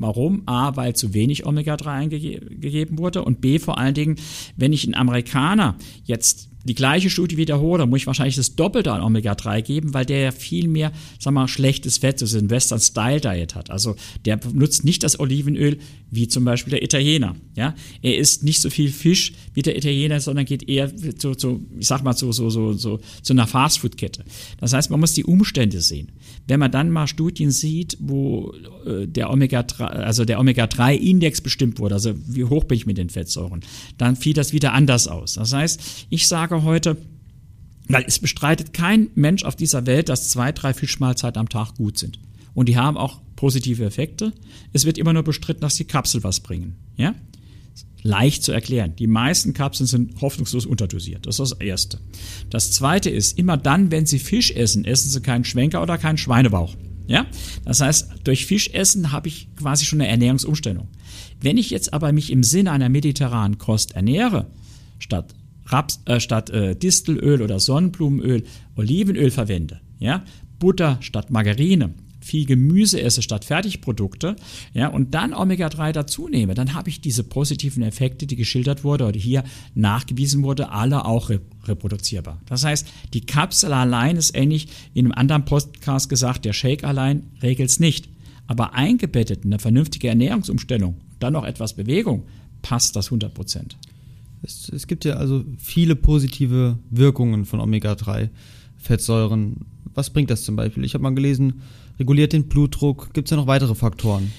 Warum? 0.00 0.42
A, 0.46 0.76
weil 0.76 0.96
zu 0.96 1.12
wenig 1.12 1.44
Omega-3 1.44 1.86
eingegeben 1.86 2.98
wurde 2.98 3.22
und 3.22 3.42
B, 3.42 3.58
vor 3.58 3.76
allen 3.76 3.92
Dingen, 3.94 4.16
wenn 4.56 4.72
ich 4.72 4.84
einen 4.84 4.94
Amerikaner 4.94 5.76
jetzt 6.04 6.49
die 6.64 6.74
gleiche 6.74 7.08
Studie 7.08 7.36
wiederhole, 7.36 7.86
muss 7.86 8.00
ich 8.00 8.06
wahrscheinlich 8.06 8.36
das 8.36 8.54
Doppelte 8.54 8.92
an 8.92 9.00
Omega-3 9.00 9.62
geben, 9.62 9.94
weil 9.94 10.04
der 10.04 10.20
ja 10.20 10.30
viel 10.30 10.68
mehr, 10.68 10.92
sag 11.18 11.32
mal, 11.32 11.48
schlechtes 11.48 11.98
Fett, 11.98 12.20
also 12.20 12.38
ein 12.38 12.50
Western-Style-Diet 12.50 13.54
hat. 13.54 13.70
Also 13.70 13.96
der 14.24 14.38
nutzt 14.52 14.84
nicht 14.84 15.02
das 15.02 15.18
Olivenöl 15.18 15.78
wie 16.10 16.28
zum 16.28 16.44
Beispiel 16.44 16.72
der 16.72 16.82
Italiener. 16.82 17.36
Ja, 17.56 17.74
er 18.02 18.18
isst 18.18 18.42
nicht 18.42 18.60
so 18.60 18.68
viel 18.68 18.90
Fisch 18.90 19.32
wie 19.54 19.62
der 19.62 19.76
Italiener, 19.76 20.20
sondern 20.20 20.44
geht 20.44 20.68
eher 20.68 20.94
zu, 21.16 21.34
zu 21.34 21.64
ich 21.78 21.86
sag 21.86 22.02
mal, 22.02 22.14
so, 22.14 22.32
so, 22.32 22.50
so, 22.50 22.72
so, 22.72 23.00
zu 23.22 23.32
einer 23.32 23.46
Fastfood-Kette. 23.46 24.24
Das 24.58 24.72
heißt, 24.72 24.90
man 24.90 25.00
muss 25.00 25.14
die 25.14 25.24
Umstände 25.24 25.80
sehen. 25.80 26.12
Wenn 26.46 26.60
man 26.60 26.72
dann 26.72 26.90
mal 26.90 27.06
Studien 27.06 27.50
sieht, 27.50 27.96
wo 28.00 28.52
äh, 28.86 29.06
der 29.06 29.30
Omega-3, 29.30 29.82
also 29.82 30.24
der 30.24 30.40
Omega-3-Index 30.40 31.40
bestimmt 31.40 31.78
wurde, 31.78 31.94
also 31.94 32.12
wie 32.26 32.44
hoch 32.44 32.64
bin 32.64 32.76
ich 32.76 32.86
mit 32.86 32.98
den 32.98 33.08
Fettsäuren, 33.08 33.60
dann 33.96 34.16
fiel 34.16 34.34
das 34.34 34.52
wieder 34.52 34.72
anders 34.72 35.06
aus. 35.06 35.34
Das 35.34 35.52
heißt, 35.52 36.06
ich 36.10 36.26
sage 36.26 36.49
heute, 36.50 36.96
weil 37.88 38.04
es 38.06 38.18
bestreitet 38.18 38.72
kein 38.72 39.10
Mensch 39.14 39.44
auf 39.44 39.56
dieser 39.56 39.86
Welt, 39.86 40.08
dass 40.08 40.28
zwei, 40.30 40.52
drei 40.52 40.74
Fischmahlzeiten 40.74 41.40
am 41.40 41.48
Tag 41.48 41.74
gut 41.74 41.98
sind. 41.98 42.18
und 42.54 42.68
die 42.68 42.76
haben 42.76 42.96
auch 42.96 43.20
positive 43.36 43.84
Effekte. 43.84 44.32
Es 44.72 44.84
wird 44.84 44.98
immer 44.98 45.12
nur 45.12 45.22
bestritten, 45.22 45.62
dass 45.62 45.76
die 45.76 45.84
Kapsel 45.84 46.22
was 46.24 46.40
bringen. 46.40 46.76
Ja? 46.96 47.14
Leicht 48.02 48.42
zu 48.42 48.52
erklären. 48.52 48.94
Die 48.98 49.06
meisten 49.06 49.54
Kapseln 49.54 49.86
sind 49.86 50.20
hoffnungslos 50.20 50.66
unterdosiert. 50.66 51.26
Das 51.26 51.38
ist 51.38 51.52
das 51.52 51.60
Erste. 51.60 52.00
Das 52.50 52.72
Zweite 52.72 53.08
ist, 53.08 53.38
immer 53.38 53.56
dann, 53.56 53.90
wenn 53.90 54.04
Sie 54.04 54.18
Fisch 54.18 54.50
essen, 54.50 54.84
essen 54.84 55.10
Sie 55.10 55.20
keinen 55.20 55.44
Schwenker 55.44 55.82
oder 55.82 55.96
keinen 55.96 56.18
Schweinebauch. 56.18 56.76
Ja? 57.06 57.26
Das 57.64 57.80
heißt, 57.80 58.10
durch 58.24 58.46
Fischessen 58.46 59.10
habe 59.10 59.28
ich 59.28 59.48
quasi 59.56 59.84
schon 59.84 60.00
eine 60.00 60.10
Ernährungsumstellung. 60.10 60.88
Wenn 61.40 61.56
ich 61.56 61.70
jetzt 61.70 61.92
aber 61.92 62.12
mich 62.12 62.30
im 62.30 62.42
Sinne 62.42 62.72
einer 62.72 62.88
mediterranen 62.88 63.58
Kost 63.58 63.92
ernähre, 63.92 64.50
statt 64.98 65.34
Raps, 65.72 66.00
äh, 66.04 66.20
statt 66.20 66.50
äh, 66.50 66.76
Distelöl 66.76 67.42
oder 67.42 67.60
Sonnenblumenöl 67.60 68.44
Olivenöl 68.76 69.30
verwende, 69.30 69.80
ja, 69.98 70.24
Butter 70.58 70.98
statt 71.00 71.30
Margarine, 71.30 71.94
viel 72.20 72.46
Gemüse 72.46 73.00
esse 73.00 73.22
statt 73.22 73.44
Fertigprodukte, 73.44 74.36
ja, 74.74 74.88
und 74.88 75.14
dann 75.14 75.32
Omega-3 75.32 75.92
dazu 75.92 76.28
nehme, 76.28 76.54
dann 76.54 76.74
habe 76.74 76.90
ich 76.90 77.00
diese 77.00 77.24
positiven 77.24 77.82
Effekte, 77.82 78.26
die 78.26 78.36
geschildert 78.36 78.84
wurde 78.84 79.06
oder 79.06 79.18
hier 79.18 79.42
nachgewiesen 79.74 80.42
wurde, 80.42 80.70
alle 80.70 81.04
auch 81.04 81.30
reproduzierbar. 81.64 82.40
Das 82.46 82.64
heißt, 82.64 82.86
die 83.14 83.22
Kapsel 83.22 83.72
allein 83.72 84.16
ist 84.16 84.36
ähnlich 84.36 84.68
in 84.94 85.06
einem 85.06 85.12
anderen 85.12 85.44
Podcast 85.44 86.08
gesagt, 86.08 86.44
der 86.44 86.52
Shake 86.52 86.84
allein 86.84 87.24
regelt 87.42 87.70
es 87.70 87.80
nicht. 87.80 88.08
Aber 88.46 88.74
eingebettet 88.74 89.44
in 89.44 89.52
eine 89.52 89.60
vernünftige 89.60 90.08
Ernährungsumstellung, 90.08 90.96
dann 91.20 91.34
noch 91.34 91.44
etwas 91.44 91.74
Bewegung, 91.74 92.24
passt 92.62 92.96
das 92.96 93.06
100 93.06 93.32
Prozent. 93.32 93.76
Es, 94.42 94.68
es 94.68 94.86
gibt 94.86 95.04
ja 95.04 95.14
also 95.14 95.44
viele 95.58 95.96
positive 95.96 96.78
Wirkungen 96.90 97.44
von 97.44 97.60
Omega-3-Fettsäuren. 97.60 99.56
Was 99.94 100.10
bringt 100.10 100.30
das 100.30 100.44
zum 100.44 100.56
Beispiel? 100.56 100.84
Ich 100.84 100.94
habe 100.94 101.02
mal 101.02 101.14
gelesen, 101.14 101.60
reguliert 101.98 102.32
den 102.32 102.48
Blutdruck. 102.48 103.12
Gibt 103.12 103.28
es 103.28 103.30
ja 103.30 103.36
noch 103.36 103.46
weitere 103.46 103.74
Faktoren? 103.74 104.32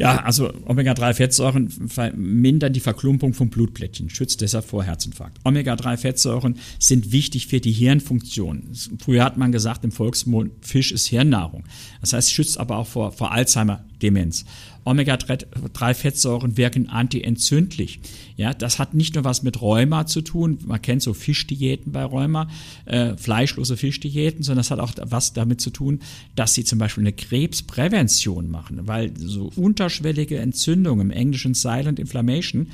Ja, 0.00 0.16
also 0.22 0.50
Omega-3-Fettsäuren 0.64 1.68
mindern 2.16 2.72
die 2.72 2.80
Verklumpung 2.80 3.34
von 3.34 3.50
Blutplättchen, 3.50 4.08
schützt 4.08 4.40
deshalb 4.40 4.64
vor 4.64 4.82
Herzinfarkt. 4.82 5.36
Omega-3-Fettsäuren 5.44 6.56
sind 6.78 7.12
wichtig 7.12 7.48
für 7.48 7.60
die 7.60 7.72
Hirnfunktion. 7.72 8.70
Früher 8.98 9.22
hat 9.22 9.36
man 9.36 9.52
gesagt 9.52 9.84
im 9.84 9.92
Volksmund, 9.92 10.52
Fisch 10.62 10.90
ist 10.90 11.08
Hirnnahrung. 11.08 11.64
Das 12.00 12.14
heißt, 12.14 12.32
schützt 12.32 12.58
aber 12.58 12.78
auch 12.78 12.86
vor, 12.86 13.12
vor 13.12 13.32
Alzheimer-Demenz. 13.32 14.46
Omega-3-Fettsäuren 14.84 16.56
wirken 16.56 16.88
antientzündlich. 16.88 18.00
Ja, 18.36 18.54
das 18.54 18.78
hat 18.78 18.94
nicht 18.94 19.14
nur 19.14 19.24
was 19.24 19.42
mit 19.42 19.60
Rheuma 19.60 20.06
zu 20.06 20.22
tun, 20.22 20.58
man 20.64 20.80
kennt 20.80 21.02
so 21.02 21.14
Fischdiäten 21.14 21.92
bei 21.92 22.04
Rheuma, 22.04 22.48
äh, 22.86 23.16
fleischlose 23.16 23.76
Fischdiäten, 23.76 24.42
sondern 24.42 24.60
das 24.60 24.70
hat 24.70 24.80
auch 24.80 24.92
was 25.02 25.32
damit 25.32 25.60
zu 25.60 25.70
tun, 25.70 26.00
dass 26.34 26.54
sie 26.54 26.64
zum 26.64 26.78
Beispiel 26.78 27.02
eine 27.02 27.12
Krebsprävention 27.12 28.50
machen, 28.50 28.86
weil 28.86 29.12
so 29.16 29.50
unterschwellige 29.56 30.38
Entzündungen, 30.38 31.10
im 31.10 31.10
Englischen 31.10 31.54
Silent 31.54 31.98
Inflammation, 31.98 32.68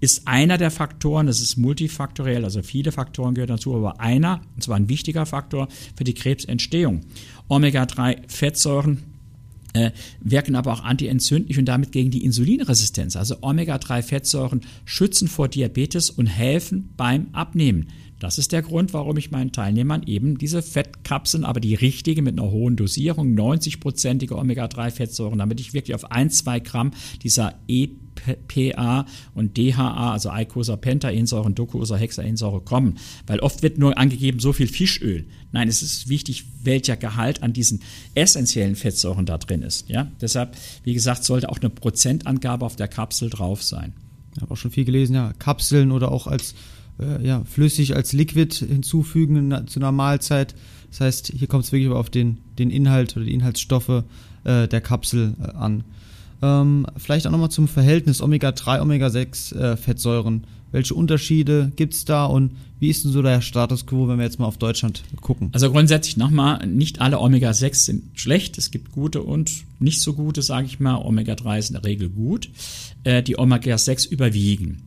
ist 0.00 0.28
einer 0.28 0.58
der 0.58 0.70
Faktoren, 0.70 1.26
das 1.26 1.40
ist 1.40 1.56
multifaktoriell, 1.56 2.44
also 2.44 2.62
viele 2.62 2.92
Faktoren 2.92 3.34
gehören 3.34 3.48
dazu, 3.48 3.74
aber 3.74 4.00
einer, 4.00 4.42
und 4.54 4.62
zwar 4.62 4.76
ein 4.76 4.88
wichtiger 4.88 5.24
Faktor 5.24 5.68
für 5.96 6.04
die 6.04 6.12
Krebsentstehung. 6.12 7.00
Omega-3-Fettsäuren 7.48 8.98
äh, 9.74 9.90
wirken 10.20 10.54
aber 10.54 10.72
auch 10.72 10.82
antientzündlich 10.82 11.58
und 11.58 11.66
damit 11.66 11.92
gegen 11.92 12.10
die 12.10 12.24
Insulinresistenz. 12.24 13.16
Also 13.16 13.36
Omega-3-Fettsäuren 13.42 14.62
schützen 14.84 15.28
vor 15.28 15.48
Diabetes 15.48 16.10
und 16.10 16.26
helfen 16.26 16.90
beim 16.96 17.28
Abnehmen. 17.32 17.88
Das 18.20 18.38
ist 18.38 18.52
der 18.52 18.62
Grund, 18.62 18.94
warum 18.94 19.18
ich 19.18 19.32
meinen 19.32 19.52
Teilnehmern 19.52 20.04
eben 20.06 20.38
diese 20.38 20.62
Fettkapseln, 20.62 21.44
aber 21.44 21.60
die 21.60 21.74
richtige 21.74 22.22
mit 22.22 22.38
einer 22.38 22.50
hohen 22.50 22.76
Dosierung, 22.76 23.34
90-prozentige 23.34 24.34
Omega-3-Fettsäuren, 24.34 25.38
damit 25.38 25.60
ich 25.60 25.74
wirklich 25.74 25.94
auf 25.94 26.10
1, 26.10 26.38
2 26.38 26.60
Gramm 26.60 26.92
dieser 27.22 27.58
EPA 28.26 29.06
und 29.34 29.56
DHA, 29.56 30.12
also 30.12 30.30
Eicosapentaensäure 30.30 31.44
und 31.44 31.58
Docosahexaensäure 31.58 32.60
kommen. 32.60 32.98
Weil 33.26 33.40
oft 33.40 33.62
wird 33.62 33.78
nur 33.78 33.96
angegeben, 33.98 34.40
so 34.40 34.52
viel 34.52 34.66
Fischöl. 34.66 35.26
Nein, 35.52 35.68
es 35.68 35.82
ist 35.82 36.08
wichtig, 36.08 36.46
welcher 36.62 36.96
Gehalt 36.96 37.42
an 37.42 37.52
diesen 37.52 37.82
essentiellen 38.14 38.76
Fettsäuren 38.76 39.26
da 39.26 39.38
drin 39.38 39.62
ist. 39.62 39.88
Ja? 39.88 40.10
Deshalb, 40.20 40.56
wie 40.82 40.94
gesagt, 40.94 41.24
sollte 41.24 41.48
auch 41.48 41.58
eine 41.58 41.70
Prozentangabe 41.70 42.64
auf 42.64 42.76
der 42.76 42.88
Kapsel 42.88 43.30
drauf 43.30 43.62
sein. 43.62 43.92
Ich 44.34 44.42
habe 44.42 44.52
auch 44.52 44.56
schon 44.56 44.70
viel 44.70 44.84
gelesen, 44.84 45.14
ja, 45.14 45.32
Kapseln 45.38 45.92
oder 45.92 46.10
auch 46.10 46.26
als 46.26 46.54
äh, 46.98 47.24
ja, 47.26 47.44
flüssig 47.44 47.96
als 47.96 48.12
Liquid 48.12 48.54
hinzufügen 48.66 49.66
zu 49.66 49.80
einer 49.80 49.92
Mahlzeit. 49.92 50.54
Das 50.90 51.00
heißt, 51.00 51.32
hier 51.36 51.48
kommt 51.48 51.64
es 51.64 51.72
wirklich 51.72 51.90
auf 51.90 52.10
den, 52.10 52.38
den 52.58 52.70
Inhalt 52.70 53.16
oder 53.16 53.24
die 53.24 53.34
Inhaltsstoffe 53.34 54.04
äh, 54.44 54.68
der 54.68 54.80
Kapsel 54.80 55.34
äh, 55.40 55.50
an. 55.56 55.84
Ähm, 56.44 56.86
vielleicht 56.98 57.26
auch 57.26 57.30
nochmal 57.30 57.50
zum 57.50 57.68
Verhältnis 57.68 58.20
Omega-3, 58.20 58.82
Omega-6 58.82 59.56
äh. 59.56 60.40
Welche 60.72 60.94
Unterschiede 60.94 61.72
gibt 61.76 61.94
es 61.94 62.04
da 62.04 62.26
und 62.26 62.50
wie 62.80 62.90
ist 62.90 63.04
denn 63.04 63.12
so 63.12 63.22
der 63.22 63.40
Status 63.40 63.86
quo, 63.86 64.08
wenn 64.08 64.18
wir 64.18 64.24
jetzt 64.24 64.38
mal 64.38 64.46
auf 64.46 64.58
Deutschland 64.58 65.04
gucken? 65.22 65.48
Also 65.52 65.70
grundsätzlich 65.70 66.16
nochmal, 66.18 66.66
nicht 66.66 67.00
alle 67.00 67.18
Omega-6 67.20 67.74
sind 67.74 68.20
schlecht. 68.20 68.58
Es 68.58 68.70
gibt 68.70 68.92
gute 68.92 69.22
und 69.22 69.64
nicht 69.78 70.02
so 70.02 70.12
gute, 70.12 70.42
sage 70.42 70.66
ich 70.66 70.80
mal. 70.80 70.96
Omega-3 70.96 71.58
ist 71.58 71.70
in 71.70 71.74
der 71.74 71.84
Regel 71.84 72.10
gut. 72.10 72.50
Äh, 73.04 73.22
die 73.22 73.38
Omega-6 73.38 74.08
überwiegen. 74.10 74.82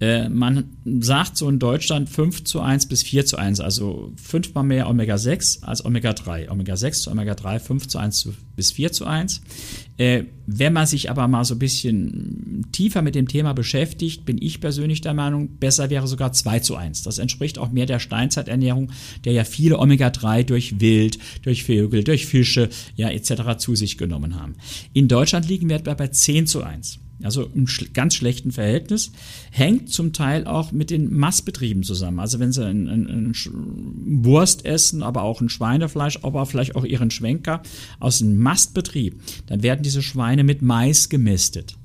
Äh, 0.00 0.30
man 0.30 0.64
sagt 1.00 1.36
so 1.36 1.48
in 1.48 1.58
Deutschland 1.58 2.08
5 2.08 2.44
zu 2.44 2.60
1 2.60 2.86
bis 2.86 3.02
4 3.02 3.26
zu 3.26 3.36
1, 3.36 3.60
also 3.60 4.12
fünfmal 4.16 4.64
mehr 4.64 4.88
Omega-6 4.88 5.62
als 5.62 5.84
Omega-3. 5.84 6.48
Omega-6 6.48 7.02
zu 7.02 7.10
Omega-3 7.10 7.58
5 7.58 7.86
zu 7.86 7.98
1 7.98 8.28
bis 8.56 8.72
4 8.72 8.92
zu 8.92 9.04
1. 9.04 9.42
Äh, 9.98 10.24
wenn 10.46 10.72
man 10.72 10.86
sich 10.86 11.10
aber 11.10 11.28
mal 11.28 11.44
so 11.44 11.54
ein 11.54 11.58
bisschen 11.58 12.66
tiefer 12.72 13.02
mit 13.02 13.14
dem 13.14 13.28
Thema 13.28 13.52
beschäftigt, 13.52 14.24
bin 14.24 14.40
ich 14.40 14.62
persönlich 14.62 15.02
der 15.02 15.12
Meinung, 15.12 15.58
besser 15.58 15.90
wäre 15.90 16.08
sogar 16.08 16.32
2 16.32 16.60
zu 16.60 16.76
1. 16.76 17.02
Das 17.02 17.18
entspricht 17.18 17.58
auch 17.58 17.70
mehr 17.70 17.86
der 17.86 17.98
Steinzeiternährung, 17.98 18.92
der 19.26 19.34
ja 19.34 19.44
viele 19.44 19.78
Omega-3 19.78 20.44
durch 20.44 20.80
Wild, 20.80 21.18
durch 21.42 21.64
Vögel, 21.64 22.04
durch 22.04 22.24
Fische, 22.24 22.70
ja 22.96 23.10
etc. 23.10 23.58
zu 23.58 23.74
sich 23.74 23.98
genommen 23.98 24.40
haben. 24.40 24.54
In 24.94 25.08
Deutschland 25.08 25.46
liegen 25.46 25.68
wir 25.68 25.76
etwa 25.76 25.92
bei 25.92 26.08
10 26.08 26.46
zu 26.46 26.62
1 26.62 27.00
also 27.22 27.44
im 27.54 27.66
ganz 27.92 28.14
schlechten 28.14 28.52
Verhältnis, 28.52 29.12
hängt 29.50 29.90
zum 29.90 30.12
Teil 30.12 30.46
auch 30.46 30.72
mit 30.72 30.90
den 30.90 31.14
Mastbetrieben 31.14 31.82
zusammen. 31.82 32.18
Also 32.18 32.38
wenn 32.38 32.52
sie 32.52 32.64
ein, 32.64 32.88
ein, 32.88 33.06
ein 33.06 34.24
Wurst 34.24 34.64
essen, 34.64 35.02
aber 35.02 35.22
auch 35.22 35.40
ein 35.40 35.48
Schweinefleisch, 35.48 36.20
aber 36.22 36.46
vielleicht 36.46 36.76
auch 36.76 36.84
ihren 36.84 37.10
Schwenker 37.10 37.62
aus 37.98 38.22
einem 38.22 38.38
Mastbetrieb, 38.38 39.20
dann 39.46 39.62
werden 39.62 39.82
diese 39.82 40.02
Schweine 40.02 40.44
mit 40.44 40.62
Mais 40.62 41.08
gemästet. 41.08 41.76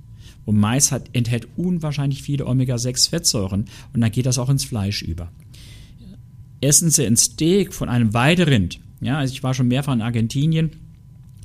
Und 0.46 0.58
Mais 0.58 0.92
hat, 0.92 1.10
enthält 1.14 1.48
unwahrscheinlich 1.58 2.22
viele 2.22 2.46
Omega-6-Fettsäuren 2.46 3.66
und 3.94 4.02
dann 4.02 4.12
geht 4.12 4.28
das 4.28 4.38
auch 4.38 4.50
ins 4.50 4.64
Fleisch 4.64 5.02
über. 5.02 5.32
Essen 6.62 6.90
Sie 6.90 7.06
ein 7.06 7.18
Steak 7.18 7.74
von 7.74 7.90
einem 7.90 8.14
Weiderind, 8.14 8.80
ja, 9.02 9.18
also 9.18 9.34
ich 9.34 9.44
war 9.44 9.54
schon 9.54 9.68
mehrfach 9.68 9.94
in 9.94 10.02
Argentinien, 10.02 10.72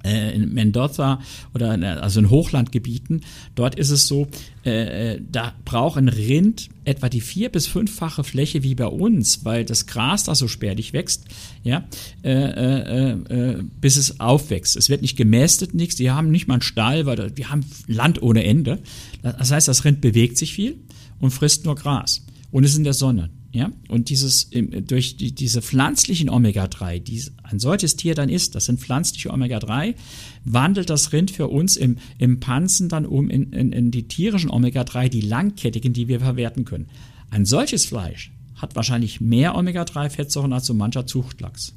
in 0.02 0.52
Mendoza 0.52 1.20
oder 1.54 1.74
in, 1.74 1.84
also 1.84 2.20
in 2.20 2.30
Hochlandgebieten, 2.30 3.22
dort 3.54 3.74
ist 3.74 3.90
es 3.90 4.06
so, 4.06 4.28
äh, 4.64 5.14
äh, 5.14 5.20
da 5.30 5.52
braucht 5.64 5.98
ein 5.98 6.08
Rind 6.08 6.68
etwa 6.84 7.08
die 7.08 7.20
vier- 7.20 7.50
bis 7.50 7.66
fünffache 7.66 8.24
Fläche 8.24 8.62
wie 8.62 8.74
bei 8.74 8.86
uns, 8.86 9.44
weil 9.44 9.64
das 9.64 9.86
Gras 9.86 10.24
da 10.24 10.34
so 10.34 10.48
spärlich 10.48 10.92
wächst, 10.92 11.26
ja, 11.62 11.84
äh, 12.22 12.30
äh, 12.30 13.10
äh, 13.12 13.62
bis 13.80 13.96
es 13.96 14.20
aufwächst. 14.20 14.76
Es 14.76 14.88
wird 14.88 15.02
nicht 15.02 15.16
gemästet, 15.16 15.74
nichts, 15.74 15.96
die 15.96 16.10
haben 16.10 16.30
nicht 16.30 16.48
mal 16.48 16.54
einen 16.54 16.62
Stall, 16.62 17.06
weil 17.06 17.36
wir 17.36 17.50
haben 17.50 17.64
Land 17.86 18.22
ohne 18.22 18.44
Ende. 18.44 18.80
Das 19.22 19.50
heißt, 19.50 19.68
das 19.68 19.84
Rind 19.84 20.00
bewegt 20.00 20.38
sich 20.38 20.54
viel 20.54 20.76
und 21.20 21.30
frisst 21.30 21.64
nur 21.64 21.74
Gras 21.74 22.24
und 22.50 22.64
ist 22.64 22.76
in 22.76 22.84
der 22.84 22.94
Sonne. 22.94 23.30
Ja, 23.52 23.70
und 23.88 24.10
dieses, 24.10 24.48
durch 24.50 25.16
die, 25.16 25.34
diese 25.34 25.60
pflanzlichen 25.60 26.28
Omega-3, 26.28 27.00
die 27.00 27.20
ein 27.42 27.58
solches 27.58 27.96
Tier 27.96 28.14
dann 28.14 28.28
ist, 28.28 28.54
das 28.54 28.66
sind 28.66 28.78
pflanzliche 28.78 29.32
Omega-3, 29.32 29.96
wandelt 30.44 30.88
das 30.88 31.12
Rind 31.12 31.32
für 31.32 31.48
uns 31.48 31.76
im, 31.76 31.98
im 32.18 32.38
Panzen 32.38 32.88
dann 32.88 33.06
um 33.06 33.28
in, 33.28 33.52
in, 33.52 33.72
in 33.72 33.90
die 33.90 34.06
tierischen 34.06 34.50
Omega-3, 34.50 35.08
die 35.08 35.20
langkettigen, 35.20 35.92
die 35.92 36.06
wir 36.06 36.20
verwerten 36.20 36.64
können. 36.64 36.86
Ein 37.30 37.44
solches 37.44 37.86
Fleisch 37.86 38.30
hat 38.54 38.76
wahrscheinlich 38.76 39.20
mehr 39.20 39.56
Omega-3-Fettsäuren 39.56 40.52
als 40.52 40.66
so 40.66 40.74
mancher 40.74 41.06
Zuchtlachs. 41.08 41.74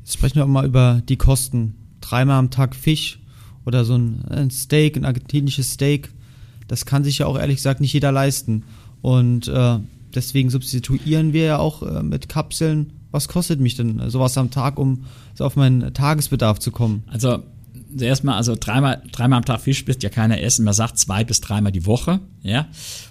Jetzt 0.00 0.14
sprechen 0.14 0.36
wir 0.36 0.44
auch 0.44 0.48
mal 0.48 0.66
über 0.66 1.02
die 1.08 1.16
Kosten. 1.16 1.76
Dreimal 2.00 2.38
am 2.38 2.50
Tag 2.50 2.74
Fisch 2.74 3.20
oder 3.64 3.84
so 3.84 3.94
ein, 3.94 4.50
Steak, 4.50 4.96
ein 4.96 5.04
argentinisches 5.04 5.72
Steak, 5.72 6.10
das 6.66 6.86
kann 6.86 7.04
sich 7.04 7.18
ja 7.18 7.26
auch 7.26 7.38
ehrlich 7.38 7.56
gesagt 7.56 7.80
nicht 7.80 7.92
jeder 7.92 8.10
leisten. 8.10 8.64
Und 9.02 9.48
äh, 9.48 9.78
deswegen 10.14 10.50
substituieren 10.50 11.32
wir 11.32 11.44
ja 11.44 11.58
auch 11.58 11.82
äh, 11.82 12.02
mit 12.02 12.28
Kapseln. 12.28 12.92
Was 13.10 13.28
kostet 13.28 13.60
mich 13.60 13.74
denn 13.76 14.08
sowas 14.08 14.38
am 14.38 14.50
Tag, 14.50 14.78
um 14.78 15.04
so 15.34 15.44
auf 15.44 15.56
meinen 15.56 15.92
Tagesbedarf 15.92 16.60
zu 16.60 16.70
kommen? 16.70 17.02
Also 17.08 17.40
erstmal, 17.98 18.36
also 18.36 18.56
dreimal, 18.58 19.02
dreimal 19.12 19.38
am 19.38 19.44
Tag 19.44 19.60
Fisch 19.60 19.86
wird 19.86 20.02
ja 20.02 20.08
keiner 20.08 20.40
essen. 20.40 20.64
Man 20.64 20.74
sagt 20.74 20.98
zwei 20.98 21.24
bis 21.24 21.40
dreimal 21.40 21.72
die 21.72 21.86
Woche, 21.86 22.20
ja. 22.42 22.68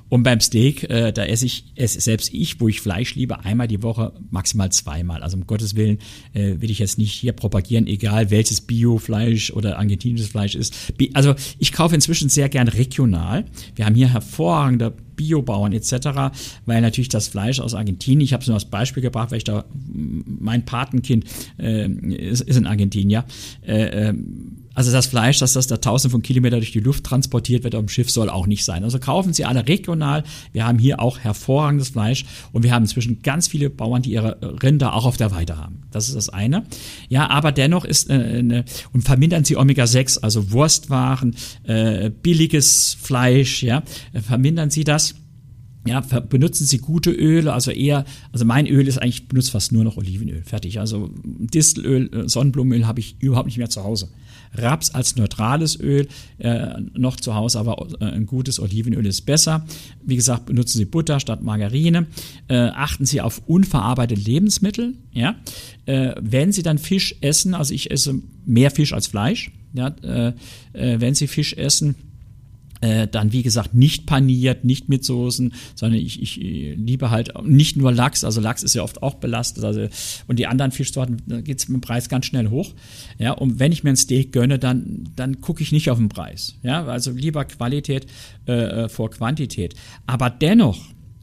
Und 0.08 0.24
beim 0.24 0.40
Steak, 0.40 0.90
äh, 0.90 1.12
da 1.12 1.24
esse 1.26 1.46
ich, 1.46 1.66
esse 1.76 2.02
selbst 2.02 2.34
ich, 2.34 2.60
wo 2.60 2.68
ich 2.68 2.82
Fleisch 2.82 3.14
liebe, 3.14 3.44
einmal 3.46 3.68
die 3.68 3.84
Woche, 3.84 4.14
maximal 4.32 4.72
zweimal. 4.72 5.22
Also 5.22 5.38
um 5.38 5.46
Gottes 5.46 5.76
Willen 5.76 6.00
äh, 6.34 6.56
will 6.60 6.72
ich 6.72 6.80
jetzt 6.80 6.98
nicht 6.98 7.12
hier 7.12 7.34
propagieren, 7.34 7.86
egal 7.86 8.32
welches 8.32 8.62
Biofleisch 8.62 9.52
oder 9.52 9.78
argentinisches 9.78 10.30
Fleisch 10.30 10.56
ist. 10.56 10.94
Also 11.14 11.36
ich 11.60 11.74
kaufe 11.74 11.94
inzwischen 11.94 12.30
sehr 12.30 12.50
gern 12.50 12.68
regional. 12.68 13.46
Wir 13.76 13.86
haben 13.86 13.96
hier 13.96 14.12
hervorragende 14.12 14.96
Biobauern 15.20 15.74
etc., 15.74 16.32
weil 16.66 16.82
natürlich 16.82 17.10
das 17.10 17.28
Fleisch 17.28 17.60
aus 17.60 17.74
Argentinien, 17.74 18.22
ich 18.22 18.32
habe 18.32 18.42
es 18.42 18.48
nur 18.48 18.56
als 18.56 18.66
Beispiel 18.66 19.04
gebracht, 19.04 19.32
weil 19.32 19.40
ich 19.40 19.44
da, 19.44 19.66
mein 19.86 20.64
Patenkind 20.64 21.26
äh, 21.60 21.90
ist, 21.90 22.42
ist 22.42 22.56
in 22.56 22.66
Argentinien, 22.66 23.24
äh, 23.68 24.10
äh, 24.10 24.14
also 24.80 24.94
das 24.94 25.08
Fleisch, 25.08 25.40
dass 25.40 25.52
das 25.52 25.68
da 25.68 25.76
tausende 25.76 26.12
von 26.12 26.22
Kilometern 26.22 26.62
durch 26.62 26.72
die 26.72 26.80
Luft 26.80 27.04
transportiert 27.04 27.66
wird 27.66 27.76
auf 27.76 27.82
dem 27.82 27.90
Schiff, 27.90 28.10
soll 28.10 28.30
auch 28.30 28.48
nicht 28.48 28.64
sein. 28.64 28.86
Also 28.86 28.98
kaufen 28.98 29.34
Sie 29.34 29.44
alle 29.44 29.68
regional. 29.68 30.24
Wir 30.54 30.66
haben 30.66 30.80
hier 30.80 31.02
auch 31.02 31.20
hervorragendes 31.20 31.90
Fleisch 31.90 32.24
und 32.54 32.64
wir 32.64 32.72
haben 32.72 32.84
inzwischen 32.84 33.22
ganz 33.22 33.50
viele 33.50 33.70
Bauern, 33.70 34.04
die 34.04 34.12
ihre 34.12 34.38
Rinder 34.64 34.94
auch 34.94 35.06
auf 35.06 35.18
der 35.18 35.32
Weide 35.32 35.58
haben. 35.58 35.84
Das 35.92 36.08
ist 36.08 36.16
das 36.16 36.30
eine. 36.30 36.64
Ja, 37.10 37.30
aber 37.30 37.52
dennoch 37.52 37.84
ist 37.84 38.10
äh, 38.10 38.14
eine, 38.14 38.64
und 38.94 39.02
vermindern 39.02 39.44
Sie 39.44 39.58
Omega-6, 39.58 40.20
also 40.22 40.52
Wurstwaren, 40.52 41.36
äh, 41.64 42.10
billiges 42.10 42.96
Fleisch, 43.02 43.64
ja, 43.64 43.84
vermindern 44.14 44.70
Sie 44.70 44.86
das 44.86 45.09
ja, 45.90 46.02
benutzen 46.02 46.68
Sie 46.68 46.78
gute 46.78 47.10
Öle, 47.10 47.52
also 47.52 47.72
eher, 47.72 48.06
also 48.32 48.46
mein 48.46 48.68
Öl 48.68 48.88
ist 48.88 49.00
eigentlich, 49.00 49.28
benutzt 49.28 49.50
fast 49.50 49.72
nur 49.72 49.84
noch 49.84 49.98
Olivenöl, 49.98 50.44
fertig. 50.44 50.80
Also 50.80 51.10
Distelöl, 51.24 52.14
äh, 52.14 52.30
Sonnenblumenöl 52.30 52.86
habe 52.86 53.00
ich 53.00 53.16
überhaupt 53.20 53.48
nicht 53.48 53.58
mehr 53.58 53.72
zu 53.72 53.84
Hause. 53.84 54.10
Raps 54.54 54.92
als 54.94 55.16
neutrales 55.16 55.80
Öl 55.80 56.08
äh, 56.38 56.80
noch 56.94 57.16
zu 57.16 57.34
Hause, 57.34 57.60
aber 57.60 57.88
äh, 58.00 58.06
ein 58.06 58.28
gutes 58.28 58.60
Olivenöl 58.60 59.04
ist 59.08 59.22
besser. 59.22 59.66
Wie 60.04 60.16
gesagt, 60.16 60.46
benutzen 60.46 60.78
Sie 60.78 60.86
Butter 60.86 61.20
statt 61.20 61.42
Margarine. 61.42 62.06
Äh, 62.50 62.56
achten 62.58 63.08
Sie 63.08 63.20
auf 63.20 63.42
unverarbeitete 63.48 64.22
Lebensmittel. 64.22 64.94
Ja? 65.12 65.38
Äh, 65.88 66.14
wenn 66.22 66.52
Sie 66.52 66.62
dann 66.62 66.78
Fisch 66.78 67.16
essen, 67.22 67.56
also 67.56 67.74
ich 67.74 67.90
esse 67.90 68.22
mehr 68.46 68.70
Fisch 68.70 68.94
als 68.94 69.08
Fleisch, 69.08 69.52
ja? 69.74 69.88
Äh, 70.02 70.34
wenn 70.74 71.16
Sie 71.16 71.28
Fisch 71.28 71.54
essen, 71.54 71.96
äh, 72.82 73.08
dann 73.08 73.32
wie 73.32 73.44
gesagt 73.44 73.74
nicht 73.74 74.06
paniert, 74.06 74.64
nicht 74.64 74.90
mit 74.90 75.04
Soßen, 75.04 75.54
sondern 75.76 76.00
ich, 76.00 76.22
ich 76.22 76.36
liebe 76.36 77.10
halt 77.10 77.34
nicht 77.44 77.78
nur 77.78 77.92
Lachs, 77.92 78.24
also 78.24 78.42
Lachs 78.42 78.64
ist 78.64 78.76
ja 78.76 78.84
oft 78.84 79.04
auch 79.04 79.16
belastet, 79.16 79.64
also 79.64 79.88
und 80.28 80.40
die 80.40 80.48
anderen 80.48 80.72
Fischsorten, 80.72 81.22
da 81.28 81.42
geht 81.42 81.60
es 81.60 81.68
mit 81.68 81.78
dem 81.78 81.82
Preis 81.82 82.10
ganz 82.10 82.26
schnell 82.26 82.50
hoch. 82.50 82.74
Ja, 83.18 83.32
und 83.32 83.60
wenn 83.60 83.72
ich 83.72 83.84
mir 83.84 83.92
ein 83.92 83.98
Steak 83.98 84.32
gönne, 84.32 84.60
dann, 84.60 85.10
dann 85.16 85.42
gucke 85.42 85.62
ich 85.64 85.72
nicht 85.72 85.90
auf 85.90 85.98
den 85.98 86.10
Preis. 86.10 86.56
Ja, 86.64 86.86
also 86.86 87.12
lieber 87.12 87.46
Qualität 87.46 88.08
äh, 88.48 88.54
äh 88.86 88.90
vor 88.90 89.12
Quantität. 89.12 89.76
Aber 90.08 90.30
dennoch, 90.30 90.80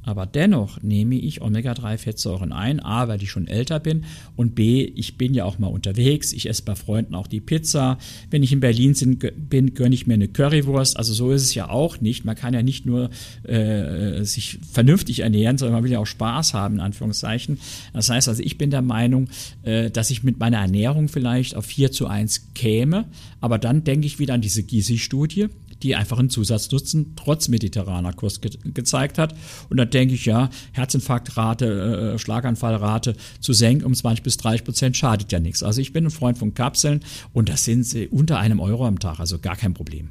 aber 0.07 0.25
dennoch 0.25 0.81
nehme 0.83 1.17
ich 1.17 1.43
Omega-3-Fettsäuren 1.43 2.53
ein, 2.53 2.81
A, 2.81 3.09
weil 3.09 3.23
ich 3.23 3.31
schon 3.31 3.49
älter 3.49 3.81
bin 3.81 4.05
und 4.37 4.55
B, 4.55 4.85
ich 4.85 5.19
bin 5.19 5.35
ja 5.35 5.45
auch 5.45 5.59
mal 5.59 5.67
unterwegs, 5.67 6.33
ich 6.33 6.49
esse 6.49 6.63
bei 6.63 6.77
Freunden 6.77 7.15
auch 7.15 7.27
die 7.27 7.41
Pizza. 7.41 7.99
Wenn 8.31 8.45
ich 8.45 8.53
in 8.53 8.61
Berlin 8.61 8.95
bin, 9.37 9.75
gönne 9.75 9.95
ich 9.95 10.07
mir 10.07 10.15
eine 10.15 10.29
Currywurst. 10.29 10.97
Also 10.97 11.13
so 11.13 11.33
ist 11.33 11.43
es 11.43 11.55
ja 11.55 11.69
auch 11.69 12.01
nicht. 12.01 12.25
Man 12.25 12.37
kann 12.37 12.55
ja 12.55 12.63
nicht 12.63 12.87
nur 12.87 13.11
äh, 13.43 14.23
sich 14.23 14.61
vernünftig 14.71 15.21
ernähren, 15.21 15.59
sondern 15.59 15.75
man 15.75 15.85
will 15.85 15.93
ja 15.93 15.99
auch 15.99 16.07
Spaß 16.07 16.55
haben, 16.55 16.77
in 16.77 16.81
Anführungszeichen. 16.81 17.59
Das 17.93 18.09
heißt 18.09 18.29
also, 18.29 18.43
ich 18.43 18.57
bin 18.59 18.71
der 18.71 18.83
Meinung, 18.83 19.29
äh, 19.65 19.91
dass 19.91 20.11
ich 20.11 20.23
mit 20.23 20.39
meiner 20.39 20.59
Ernährung 20.59 21.09
vielleicht 21.09 21.57
auf 21.57 21.67
4 21.67 21.91
zu 21.91 22.07
1 22.07 22.55
käme, 22.55 23.07
aber 23.41 23.59
dann 23.59 23.83
denke 23.83 24.07
ich 24.07 24.21
wieder 24.21 24.35
an 24.35 24.41
diese 24.41 24.63
Gysi-Studie 24.63 25.49
die 25.83 25.95
einfach 25.95 26.19
einen 26.19 26.31
Zusatznutzen 26.31 27.15
trotz 27.17 27.49
mediterraner 27.49 28.13
Kost 28.13 28.43
ge 28.43 28.51
gezeigt 28.65 29.19
hat. 29.19 29.35
Und 29.69 29.77
da 29.77 29.85
denke 29.85 30.15
ich, 30.15 30.25
ja, 30.25 30.51
Herzinfarktrate, 30.73 32.15
äh, 32.15 32.19
Schlaganfallrate 32.19 33.17
zu 33.41 33.53
senken 33.53 33.85
um 33.85 33.95
20 33.95 34.23
bis 34.23 34.37
30 34.39 34.65
Prozent 34.65 34.97
schadet 34.97 35.33
ja 35.33 35.41
nichts. 35.41 35.63
Also 35.63 35.81
ich 35.81 35.93
bin 35.93 36.07
ein 36.07 36.11
Freund 36.11 36.39
von 36.39 36.55
Kapseln 36.55 37.01
und 37.33 37.49
das 37.49 37.65
sind 37.65 37.85
sie 37.85 38.09
unter 38.09 38.39
einem 38.39 38.61
Euro 38.61 38.87
am 38.87 38.99
Tag, 38.99 39.21
also 39.21 39.39
gar 39.39 39.57
kein 39.57 39.75
Problem. 39.75 40.11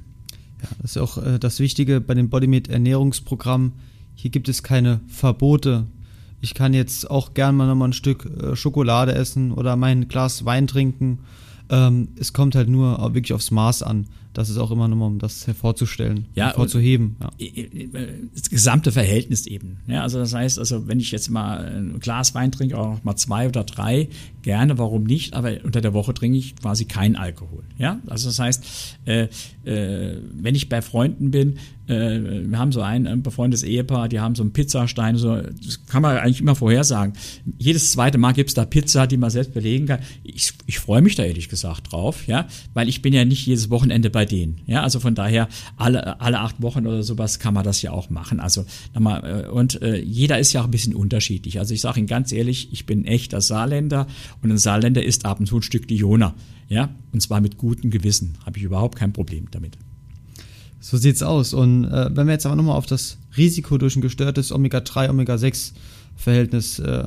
Ja, 0.61 0.69
das 0.81 0.91
ist 0.91 0.97
auch 0.97 1.17
äh, 1.17 1.39
das 1.39 1.59
Wichtige 1.59 2.01
bei 2.01 2.13
dem 2.13 2.29
Bodymeat 2.29 2.67
Ernährungsprogramm. 2.67 3.73
Hier 4.15 4.31
gibt 4.31 4.47
es 4.47 4.63
keine 4.63 5.01
Verbote. 5.07 5.87
Ich 6.41 6.53
kann 6.53 6.73
jetzt 6.73 7.09
auch 7.09 7.33
gern 7.33 7.55
mal 7.55 7.67
nochmal 7.67 7.89
ein 7.89 7.93
Stück 7.93 8.25
äh, 8.25 8.55
Schokolade 8.55 9.13
essen 9.13 9.51
oder 9.51 9.75
mein 9.75 10.07
Glas 10.07 10.45
Wein 10.45 10.67
trinken. 10.67 11.19
Ähm, 11.69 12.09
es 12.19 12.33
kommt 12.33 12.55
halt 12.55 12.69
nur 12.69 12.97
wirklich 13.13 13.33
aufs 13.33 13.51
Maß 13.51 13.83
an 13.83 14.07
das 14.35 14.49
ist 14.49 14.57
auch 14.57 14.69
immer 14.69 14.87
nur, 14.87 15.07
um 15.07 15.17
das 15.17 15.47
hervorzustellen, 15.47 16.25
ja, 16.35 16.47
hervorzuheben. 16.47 17.15
Ja. 17.21 17.31
Das 18.33 18.49
gesamte 18.49 18.91
Verhältnis 18.91 19.47
eben. 19.47 19.77
Ja, 19.87 20.03
also 20.03 20.19
das 20.19 20.33
heißt, 20.33 20.59
also 20.59 20.87
wenn 20.87 20.99
ich 20.99 21.11
jetzt 21.11 21.29
mal 21.29 21.65
ein 21.65 21.99
Glas 21.99 22.35
Wein 22.35 22.51
trinke, 22.51 22.77
auch 22.77 23.01
mal 23.03 23.15
zwei 23.15 23.47
oder 23.47 23.63
drei, 23.63 24.09
gerne, 24.41 24.77
warum 24.77 25.05
nicht? 25.05 25.33
Aber 25.33 25.51
unter 25.63 25.81
der 25.81 25.93
Woche 25.93 26.13
trinke 26.13 26.37
ich 26.37 26.55
quasi 26.57 26.85
keinen 26.85 27.15
Alkohol. 27.15 27.63
Ja, 27.77 27.99
also 28.07 28.27
das 28.27 28.37
heißt, 28.37 28.63
äh, 29.05 29.27
äh, 29.63 30.19
wenn 30.33 30.53
ich 30.53 30.69
bei 30.69 30.81
Freunden 30.81 31.31
bin, 31.31 31.57
äh, 31.87 32.19
wir 32.49 32.57
haben 32.57 32.71
so 32.71 32.81
ein, 32.81 33.07
ein 33.07 33.21
befreundetes 33.21 33.63
Ehepaar, 33.63 34.09
die 34.09 34.19
haben 34.19 34.35
so 34.35 34.43
einen 34.43 34.53
Pizzastein, 34.53 35.17
so, 35.17 35.35
das 35.35 35.85
kann 35.85 36.01
man 36.01 36.17
eigentlich 36.17 36.41
immer 36.41 36.55
vorhersagen. 36.55 37.13
Jedes 37.57 37.91
zweite 37.91 38.17
Mal 38.17 38.33
gibt's 38.33 38.53
da 38.53 38.65
Pizza, 38.65 39.07
die 39.07 39.17
man 39.17 39.29
selbst 39.29 39.53
belegen 39.53 39.87
kann. 39.87 39.99
Ich, 40.23 40.53
ich 40.65 40.79
freue 40.79 41.01
mich 41.01 41.15
da 41.15 41.23
ehrlich 41.23 41.49
gesagt 41.49 41.91
drauf, 41.91 42.27
ja, 42.27 42.47
weil 42.73 42.89
ich 42.89 43.01
bin 43.01 43.13
ja 43.13 43.25
nicht 43.25 43.45
jedes 43.45 43.69
Wochenende 43.69 44.09
bei 44.09 44.24
denen. 44.25 44.61
Ja, 44.65 44.83
also 44.83 44.99
von 44.99 45.15
daher, 45.15 45.47
alle, 45.77 46.19
alle 46.19 46.39
acht 46.39 46.61
Wochen 46.61 46.85
oder 46.87 47.03
sowas 47.03 47.39
kann 47.39 47.53
man 47.53 47.63
das 47.63 47.81
ja 47.81 47.91
auch 47.91 48.09
machen. 48.09 48.39
Also 48.39 48.65
nochmal, 48.93 49.45
äh, 49.45 49.49
und 49.49 49.81
äh, 49.81 49.97
jeder 49.97 50.39
ist 50.39 50.53
ja 50.53 50.61
auch 50.61 50.65
ein 50.65 50.71
bisschen 50.71 50.95
unterschiedlich. 50.95 51.59
Also 51.59 51.73
ich 51.73 51.81
sage 51.81 51.99
Ihnen 51.99 52.07
ganz 52.07 52.31
ehrlich, 52.31 52.71
ich 52.71 52.85
bin 52.85 53.05
echter 53.05 53.41
Saarländer 53.41 54.07
und 54.41 54.51
ein 54.51 54.57
Saarländer 54.57 55.03
isst 55.03 55.25
ab 55.25 55.39
und 55.39 55.45
zu 55.45 55.57
ein 55.57 55.61
Stück 55.61 55.87
Diona. 55.87 56.35
Ja, 56.67 56.89
und 57.11 57.21
zwar 57.21 57.41
mit 57.41 57.57
gutem 57.57 57.91
Gewissen. 57.91 58.37
Habe 58.45 58.57
ich 58.57 58.63
überhaupt 58.63 58.97
kein 58.97 59.13
Problem 59.13 59.47
damit. 59.51 59.77
So 60.79 60.97
sieht's 60.97 61.23
aus. 61.23 61.53
Und 61.53 61.85
äh, 61.85 62.15
wenn 62.15 62.27
wir 62.27 62.33
jetzt 62.33 62.45
aber 62.45 62.55
nochmal 62.55 62.77
auf 62.77 62.85
das 62.85 63.17
Risiko 63.37 63.77
durch 63.77 63.95
ein 63.95 64.01
gestörtes 64.01 64.51
Omega-3, 64.51 65.09
Omega-6-Verhältnis 65.09 66.79
äh, 66.79 67.05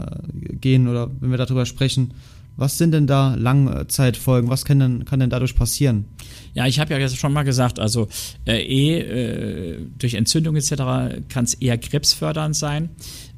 gehen 0.61 0.88
oder 0.88 1.11
wenn 1.20 1.31
wir 1.31 1.38
darüber 1.38 1.64
sprechen, 1.64 2.12
was 2.59 2.77
sind 2.77 2.90
denn 2.90 3.07
da 3.07 3.37
Langzeitfolgen? 3.37 4.51
Was 4.51 4.64
kann 4.64 4.81
denn, 4.81 5.05
kann 5.05 5.21
denn 5.21 5.31
dadurch 5.31 5.55
passieren? 5.55 6.07
Ja, 6.55 6.66
ich 6.66 6.81
habe 6.81 6.92
ja 6.92 6.99
jetzt 6.99 7.16
schon 7.16 7.33
mal 7.33 7.44
gesagt, 7.44 7.79
also 7.79 8.09
äh, 8.47 8.61
eh, 8.61 8.99
äh, 8.99 9.79
durch 9.97 10.14
Entzündung 10.14 10.57
etc. 10.57 10.75
kann 11.29 11.44
es 11.44 11.55
eher 11.55 11.79
krebsfördernd 11.79 12.57
sein. 12.57 12.90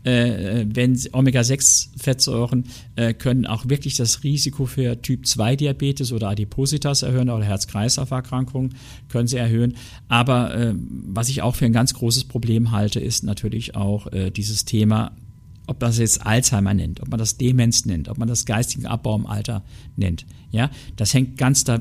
Äh, 0.04 0.64
wenn 0.72 0.98
Omega-6-Fettsäuren 1.12 2.64
äh, 2.96 3.12
können 3.12 3.44
auch 3.44 3.68
wirklich 3.68 3.98
das 3.98 4.24
Risiko 4.24 4.64
für 4.64 5.02
Typ-2-Diabetes 5.02 6.12
oder 6.12 6.30
Adipositas 6.30 7.02
erhöhen 7.02 7.28
oder 7.28 7.44
Herz-Kreislauf-Erkrankungen 7.44 8.74
können 9.10 9.28
sie 9.28 9.36
erhöhen. 9.36 9.76
Aber 10.08 10.54
äh, 10.54 10.74
was 10.78 11.28
ich 11.28 11.42
auch 11.42 11.56
für 11.56 11.66
ein 11.66 11.74
ganz 11.74 11.92
großes 11.92 12.24
Problem 12.24 12.70
halte, 12.70 13.00
ist 13.00 13.22
natürlich 13.22 13.76
auch 13.76 14.10
äh, 14.12 14.30
dieses 14.30 14.64
Thema 14.64 15.12
ob 15.70 15.80
man 15.80 15.90
das 15.90 15.98
jetzt 15.98 16.26
Alzheimer 16.26 16.74
nennt, 16.74 17.00
ob 17.00 17.08
man 17.10 17.18
das 17.18 17.36
Demenz 17.36 17.86
nennt, 17.86 18.08
ob 18.08 18.18
man 18.18 18.26
das 18.26 18.44
geistigen 18.44 18.86
Abbau 18.86 19.14
im 19.14 19.26
Alter 19.26 19.62
nennt. 19.94 20.26
Ja, 20.50 20.68
das 20.96 21.14
hängt 21.14 21.38
ganz 21.38 21.62
da, 21.62 21.80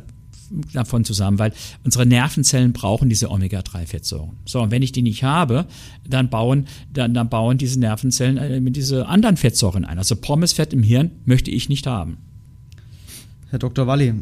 davon 0.74 1.04
zusammen, 1.06 1.40
weil 1.40 1.54
unsere 1.84 2.06
Nervenzellen 2.06 2.72
brauchen 2.72 3.10
diese 3.10 3.32
Omega-3-Fettsäuren. 3.32 4.38
So, 4.46 4.62
und 4.62 4.70
wenn 4.70 4.84
ich 4.84 4.92
die 4.92 5.02
nicht 5.02 5.24
habe, 5.24 5.66
dann 6.08 6.30
bauen, 6.30 6.68
dann, 6.94 7.16
dann 7.16 7.30
bauen 7.30 7.58
diese 7.58 7.80
Nervenzellen 7.80 8.38
äh, 8.38 8.72
diese 8.72 9.08
anderen 9.08 9.38
Fettsäuren 9.38 9.86
ein. 9.86 9.98
Also 9.98 10.16
Pommesfett 10.16 10.72
im 10.72 10.84
Hirn 10.84 11.10
möchte 11.26 11.50
ich 11.50 11.68
nicht 11.68 11.88
haben. 11.88 12.18
Herr 13.50 13.58
Dr. 13.58 13.88
Walli, 13.88 14.14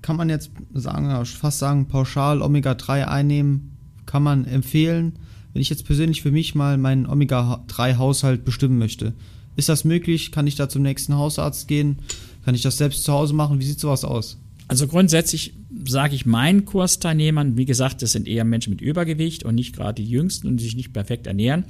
kann 0.00 0.16
man 0.16 0.30
jetzt 0.30 0.50
sagen, 0.72 1.26
fast 1.26 1.58
sagen, 1.58 1.86
pauschal 1.86 2.40
Omega-3 2.40 3.04
einnehmen, 3.04 3.76
kann 4.06 4.22
man 4.22 4.46
empfehlen? 4.46 5.18
Wenn 5.52 5.62
ich 5.62 5.70
jetzt 5.70 5.84
persönlich 5.84 6.22
für 6.22 6.30
mich 6.30 6.54
mal 6.54 6.78
meinen 6.78 7.06
Omega-3-Haushalt 7.06 8.44
bestimmen 8.44 8.78
möchte. 8.78 9.12
Ist 9.56 9.68
das 9.68 9.84
möglich? 9.84 10.32
Kann 10.32 10.46
ich 10.46 10.54
da 10.54 10.68
zum 10.68 10.82
nächsten 10.82 11.14
Hausarzt 11.14 11.68
gehen? 11.68 11.98
Kann 12.44 12.54
ich 12.54 12.62
das 12.62 12.78
selbst 12.78 13.04
zu 13.04 13.12
Hause 13.12 13.34
machen? 13.34 13.60
Wie 13.60 13.64
sieht 13.64 13.80
sowas 13.80 14.04
aus? 14.04 14.38
Also 14.68 14.86
grundsätzlich 14.86 15.54
sage 15.84 16.14
ich 16.14 16.24
meinen 16.24 16.64
Kursteilnehmern, 16.64 17.56
wie 17.56 17.66
gesagt, 17.66 18.00
das 18.00 18.12
sind 18.12 18.26
eher 18.26 18.44
Menschen 18.44 18.70
mit 18.70 18.80
Übergewicht 18.80 19.44
und 19.44 19.54
nicht 19.54 19.74
gerade 19.74 20.02
die 20.02 20.08
Jüngsten 20.08 20.46
und 20.46 20.56
die 20.56 20.64
sich 20.64 20.76
nicht 20.76 20.92
perfekt 20.92 21.26
ernähren. 21.26 21.66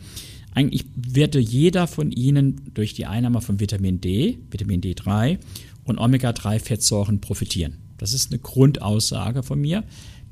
Eigentlich 0.55 0.85
werde 0.95 1.38
jeder 1.40 1.87
von 1.87 2.12
ihnen 2.12 2.61
durch 2.75 2.95
die 2.95 3.07
Einnahme 3.07 3.40
von 3.40 3.59
Vitamin 3.59 4.01
D, 4.01 4.38
Vitamin 4.51 4.81
D3 4.81 5.38
und 5.85 5.99
Omega-3-Fettsäuren 5.99 7.21
profitieren. 7.21 7.79
Das 7.99 8.12
ist 8.12 8.31
eine 8.31 8.38
Grundaussage 8.38 9.42
von 9.42 9.61
mir, 9.61 9.85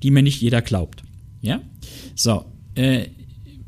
die 0.03 0.11
mir 0.11 0.23
nicht 0.23 0.41
jeder 0.41 0.63
glaubt. 0.63 1.03
Ja? 1.41 1.61
So, 2.15 2.45
äh, 2.75 3.07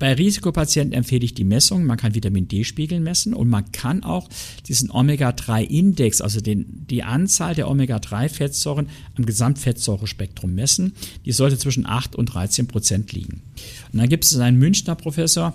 bei 0.02 0.14
Risikopatienten 0.14 0.94
empfehle 0.94 1.24
ich 1.24 1.32
die 1.32 1.44
Messung. 1.44 1.84
Man 1.84 1.96
kann 1.96 2.16
Vitamin 2.16 2.48
D-Spiegel 2.48 2.98
messen 2.98 3.34
und 3.34 3.48
man 3.48 3.70
kann 3.70 4.02
auch 4.02 4.28
diesen 4.66 4.90
Omega-3-Index, 4.90 6.20
also 6.20 6.40
den, 6.40 6.88
die 6.90 7.04
Anzahl 7.04 7.54
der 7.54 7.70
Omega-3-Fettsäuren 7.70 8.88
am 9.16 9.24
Gesamtfettsäurespektrum 9.24 10.52
messen. 10.56 10.94
Die 11.24 11.30
sollte 11.30 11.56
zwischen 11.56 11.86
8 11.86 12.16
und 12.16 12.26
13 12.26 12.66
Prozent 12.66 13.12
liegen. 13.12 13.42
Und 13.92 14.00
dann 14.00 14.08
gibt 14.08 14.24
es 14.24 14.36
einen 14.36 14.58
Münchner 14.58 14.96
Professor, 14.96 15.54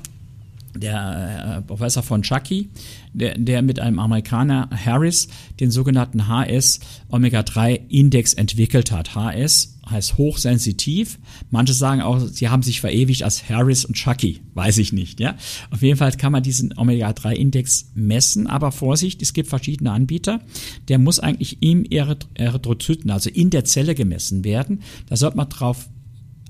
der 0.76 1.58
äh, 1.58 1.62
Professor 1.62 2.04
von 2.04 2.22
Chucky, 2.22 2.70
der, 3.14 3.38
der 3.38 3.62
mit 3.62 3.80
einem 3.80 4.00
Amerikaner 4.00 4.70
Harris 4.72 5.28
den 5.60 5.72
sogenannten 5.72 6.28
HS 6.28 6.80
Omega-3-Index 7.10 8.34
entwickelt 8.34 8.92
hat. 8.92 9.16
HS 9.16 9.78
heißt 9.90 10.18
hochsensitiv. 10.18 11.20
Manche 11.50 11.74
sagen 11.74 12.02
auch, 12.02 12.20
sie 12.20 12.50
haben 12.50 12.64
sich 12.64 12.82
verewigt 12.82 13.24
als 13.24 13.50
Harris 13.50 13.86
und 13.86 13.96
Chucky. 13.96 14.42
Weiß 14.54 14.78
ich 14.78 14.94
nicht, 14.94 15.20
ja. 15.20 15.36
Auf 15.72 15.82
jeden 15.82 15.98
Fall 15.98 16.12
kann 16.14 16.32
man 16.32 16.44
diesen 16.44 16.78
Omega-3-Index 16.78 17.92
messen, 17.96 18.48
aber 18.48 18.72
Vorsicht, 18.72 19.22
es 19.22 19.34
gibt 19.34 19.50
verschiedene 19.50 19.92
Anbieter. 19.92 20.42
Der 20.88 21.00
muss 21.00 21.20
eigentlich 21.20 21.62
im 21.62 21.86
Erythrozyten, 21.86 23.12
also 23.12 23.30
in 23.30 23.50
der 23.50 23.66
Zelle 23.66 23.96
gemessen 23.96 24.44
werden. 24.44 24.82
Da 25.08 25.16
sollte 25.16 25.38
man 25.38 25.50
darauf 25.50 25.90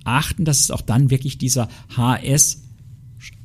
achten, 0.04 0.46
dass 0.46 0.62
es 0.62 0.72
auch 0.72 0.82
dann 0.82 1.10
wirklich 1.10 1.38
dieser 1.38 1.68
HS 1.96 2.67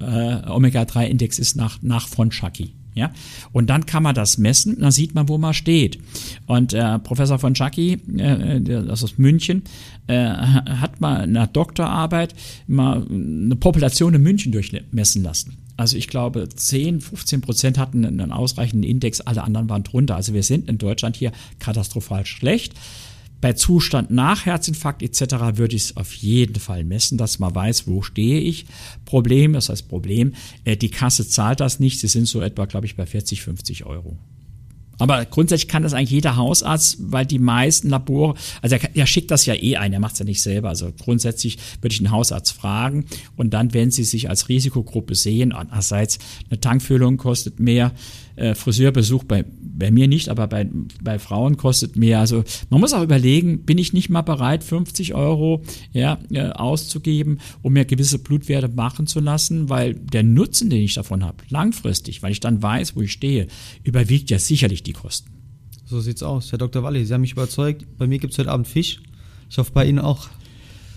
äh, 0.00 0.48
Omega-3-Index 0.48 1.38
ist 1.38 1.56
nach, 1.56 1.80
nach 1.82 2.08
von 2.08 2.30
Chucky. 2.30 2.72
Ja? 2.94 3.10
Und 3.52 3.70
dann 3.70 3.86
kann 3.86 4.02
man 4.02 4.14
das 4.14 4.38
messen, 4.38 4.78
dann 4.80 4.92
sieht 4.92 5.14
man, 5.14 5.28
wo 5.28 5.38
man 5.38 5.54
steht. 5.54 5.98
Und 6.46 6.72
äh, 6.72 6.98
Professor 6.98 7.38
von 7.38 7.54
Chucky, 7.54 7.94
äh, 8.18 8.60
das 8.60 9.02
aus 9.02 9.18
München, 9.18 9.62
äh, 10.06 10.24
hat 10.24 11.00
mal 11.00 11.24
in 11.24 11.36
einer 11.36 11.46
Doktorarbeit 11.46 12.34
mal 12.66 13.06
eine 13.08 13.56
Population 13.56 14.14
in 14.14 14.22
München 14.22 14.52
durchmessen 14.52 15.22
lassen. 15.22 15.56
Also 15.76 15.96
ich 15.96 16.08
glaube, 16.08 16.48
10, 16.48 17.00
15 17.00 17.40
Prozent 17.40 17.78
hatten 17.78 18.04
einen 18.04 18.30
ausreichenden 18.30 18.88
Index, 18.88 19.20
alle 19.20 19.42
anderen 19.42 19.68
waren 19.70 19.82
drunter. 19.82 20.16
Also 20.16 20.34
wir 20.34 20.42
sind 20.42 20.68
in 20.68 20.78
Deutschland 20.78 21.16
hier 21.16 21.32
katastrophal 21.58 22.26
schlecht. 22.26 22.74
Bei 23.42 23.54
Zustand 23.54 24.12
nach 24.12 24.46
Herzinfarkt 24.46 25.02
etc. 25.02 25.58
würde 25.58 25.74
ich 25.74 25.82
es 25.82 25.96
auf 25.96 26.14
jeden 26.14 26.60
Fall 26.60 26.84
messen, 26.84 27.18
dass 27.18 27.40
man 27.40 27.52
weiß, 27.52 27.88
wo 27.88 28.00
stehe 28.00 28.40
ich. 28.40 28.66
Problem, 29.04 29.54
das 29.54 29.68
heißt 29.68 29.88
Problem, 29.88 30.34
äh, 30.64 30.76
die 30.76 30.90
Kasse 30.90 31.28
zahlt 31.28 31.58
das 31.58 31.80
nicht. 31.80 31.98
Sie 31.98 32.06
sind 32.06 32.28
so 32.28 32.40
etwa, 32.40 32.66
glaube 32.66 32.86
ich, 32.86 32.94
bei 32.94 33.04
40, 33.04 33.42
50 33.42 33.84
Euro. 33.84 34.16
Aber 34.98 35.24
grundsätzlich 35.24 35.66
kann 35.66 35.82
das 35.82 35.94
eigentlich 35.94 36.10
jeder 36.10 36.36
Hausarzt, 36.36 36.98
weil 37.00 37.26
die 37.26 37.40
meisten 37.40 37.88
Labore, 37.88 38.34
also 38.60 38.76
er, 38.76 38.94
er 38.94 39.06
schickt 39.06 39.32
das 39.32 39.44
ja 39.46 39.54
eh 39.54 39.76
ein, 39.76 39.92
er 39.92 39.98
macht 39.98 40.12
es 40.12 40.20
ja 40.20 40.24
nicht 40.24 40.40
selber. 40.40 40.68
Also 40.68 40.92
grundsätzlich 40.96 41.58
würde 41.80 41.92
ich 41.94 41.98
einen 41.98 42.12
Hausarzt 42.12 42.52
fragen 42.52 43.06
und 43.36 43.52
dann, 43.52 43.74
wenn 43.74 43.90
sie 43.90 44.04
sich 44.04 44.30
als 44.30 44.48
Risikogruppe 44.48 45.16
sehen, 45.16 45.52
einerseits 45.52 46.20
eine 46.48 46.60
Tankfüllung 46.60 47.16
kostet 47.16 47.58
mehr, 47.58 47.90
äh, 48.42 48.54
Friseurbesuch 48.56 49.24
bei, 49.24 49.44
bei 49.60 49.90
mir 49.90 50.08
nicht, 50.08 50.28
aber 50.28 50.48
bei, 50.48 50.68
bei 51.00 51.18
Frauen 51.18 51.56
kostet 51.56 51.94
mehr. 51.96 52.18
Also 52.18 52.42
man 52.70 52.80
muss 52.80 52.92
auch 52.92 53.02
überlegen, 53.02 53.64
bin 53.64 53.78
ich 53.78 53.92
nicht 53.92 54.10
mal 54.10 54.22
bereit, 54.22 54.64
50 54.64 55.14
Euro 55.14 55.62
ja, 55.92 56.18
äh, 56.30 56.50
auszugeben, 56.50 57.38
um 57.62 57.72
mir 57.72 57.84
gewisse 57.84 58.18
Blutwerte 58.18 58.68
machen 58.68 59.06
zu 59.06 59.20
lassen, 59.20 59.68
weil 59.68 59.94
der 59.94 60.24
Nutzen, 60.24 60.70
den 60.70 60.82
ich 60.82 60.94
davon 60.94 61.24
habe, 61.24 61.44
langfristig, 61.48 62.22
weil 62.22 62.32
ich 62.32 62.40
dann 62.40 62.62
weiß, 62.62 62.96
wo 62.96 63.02
ich 63.02 63.12
stehe, 63.12 63.46
überwiegt 63.84 64.30
ja 64.30 64.38
sicherlich 64.38 64.82
die 64.82 64.92
Kosten. 64.92 65.30
So 65.84 66.00
sieht's 66.00 66.22
aus. 66.22 66.50
Herr 66.50 66.58
Dr. 66.58 66.82
Walli, 66.82 67.04
Sie 67.04 67.14
haben 67.14 67.20
mich 67.20 67.32
überzeugt. 67.32 67.86
Bei 67.96 68.06
mir 68.06 68.18
gibt 68.18 68.32
es 68.32 68.38
heute 68.38 68.50
Abend 68.50 68.66
Fisch. 68.66 69.00
Ich 69.48 69.58
hoffe, 69.58 69.72
bei 69.72 69.86
Ihnen 69.86 69.98
auch. 69.98 70.28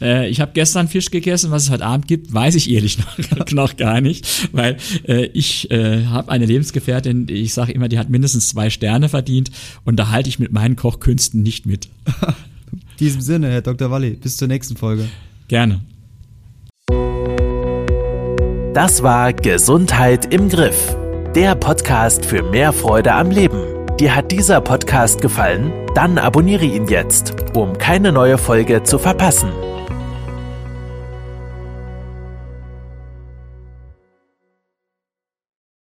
Äh, 0.02 0.30
ich 0.30 0.42
habe 0.42 0.52
gestern 0.54 0.88
Fisch 0.88 1.12
gegessen, 1.12 1.52
was 1.52 1.64
es 1.64 1.70
heute 1.70 1.86
Abend 1.86 2.08
gibt, 2.08 2.34
weiß 2.34 2.56
ich 2.56 2.70
ehrlich 2.70 2.98
noch, 3.32 3.52
noch 3.52 3.78
gar 3.78 4.02
nicht, 4.02 4.50
weil 4.54 4.78
äh, 5.08 5.26
ich 5.28 5.72
äh, 5.72 6.06
habe 6.06 6.32
eine 6.32 6.46
Lebensgefährtin, 6.46 7.28
ich 7.30 7.54
sage 7.54 7.72
immer, 7.72 7.88
die 7.88 8.00
hat 8.00 8.10
mindestens 8.10 8.50
zwei 8.50 8.70
Sterne 8.70 9.10
verdient 9.10 9.52
und 9.84 9.98
da 9.98 10.10
halte 10.10 10.30
ich 10.30 10.40
mit 10.40 10.52
meinen 10.52 10.76
Kochkünsten 10.76 11.44
nicht 11.44 11.66
mit. 11.66 11.90
In 12.72 12.82
diesem 13.00 13.22
Sinne, 13.22 13.50
Herr 13.50 13.62
Dr. 13.62 13.92
Walli, 13.92 14.12
bis 14.12 14.38
zur 14.38 14.48
nächsten 14.48 14.76
Folge. 14.78 15.08
Gerne. 15.48 15.82
Das 18.74 19.04
war 19.04 19.32
Gesundheit 19.32 20.34
im 20.34 20.50
Griff, 20.50 20.98
der 21.34 21.56
Podcast 21.56 22.26
für 22.26 22.44
mehr 22.44 22.74
Freude 22.74 23.14
am 23.14 23.32
Leben. 23.32 23.64
Dir 24.00 24.14
hat 24.14 24.34
dieser 24.34 24.60
Podcast 24.60 25.22
gefallen? 25.22 25.72
Dann 25.96 26.18
abonniere 26.18 26.66
ihn 26.66 26.88
jetzt, 26.90 27.34
um 27.56 27.78
keine 27.78 28.12
neue 28.12 28.38
Folge 28.38 28.84
zu 28.84 29.00
verpassen. 29.00 29.50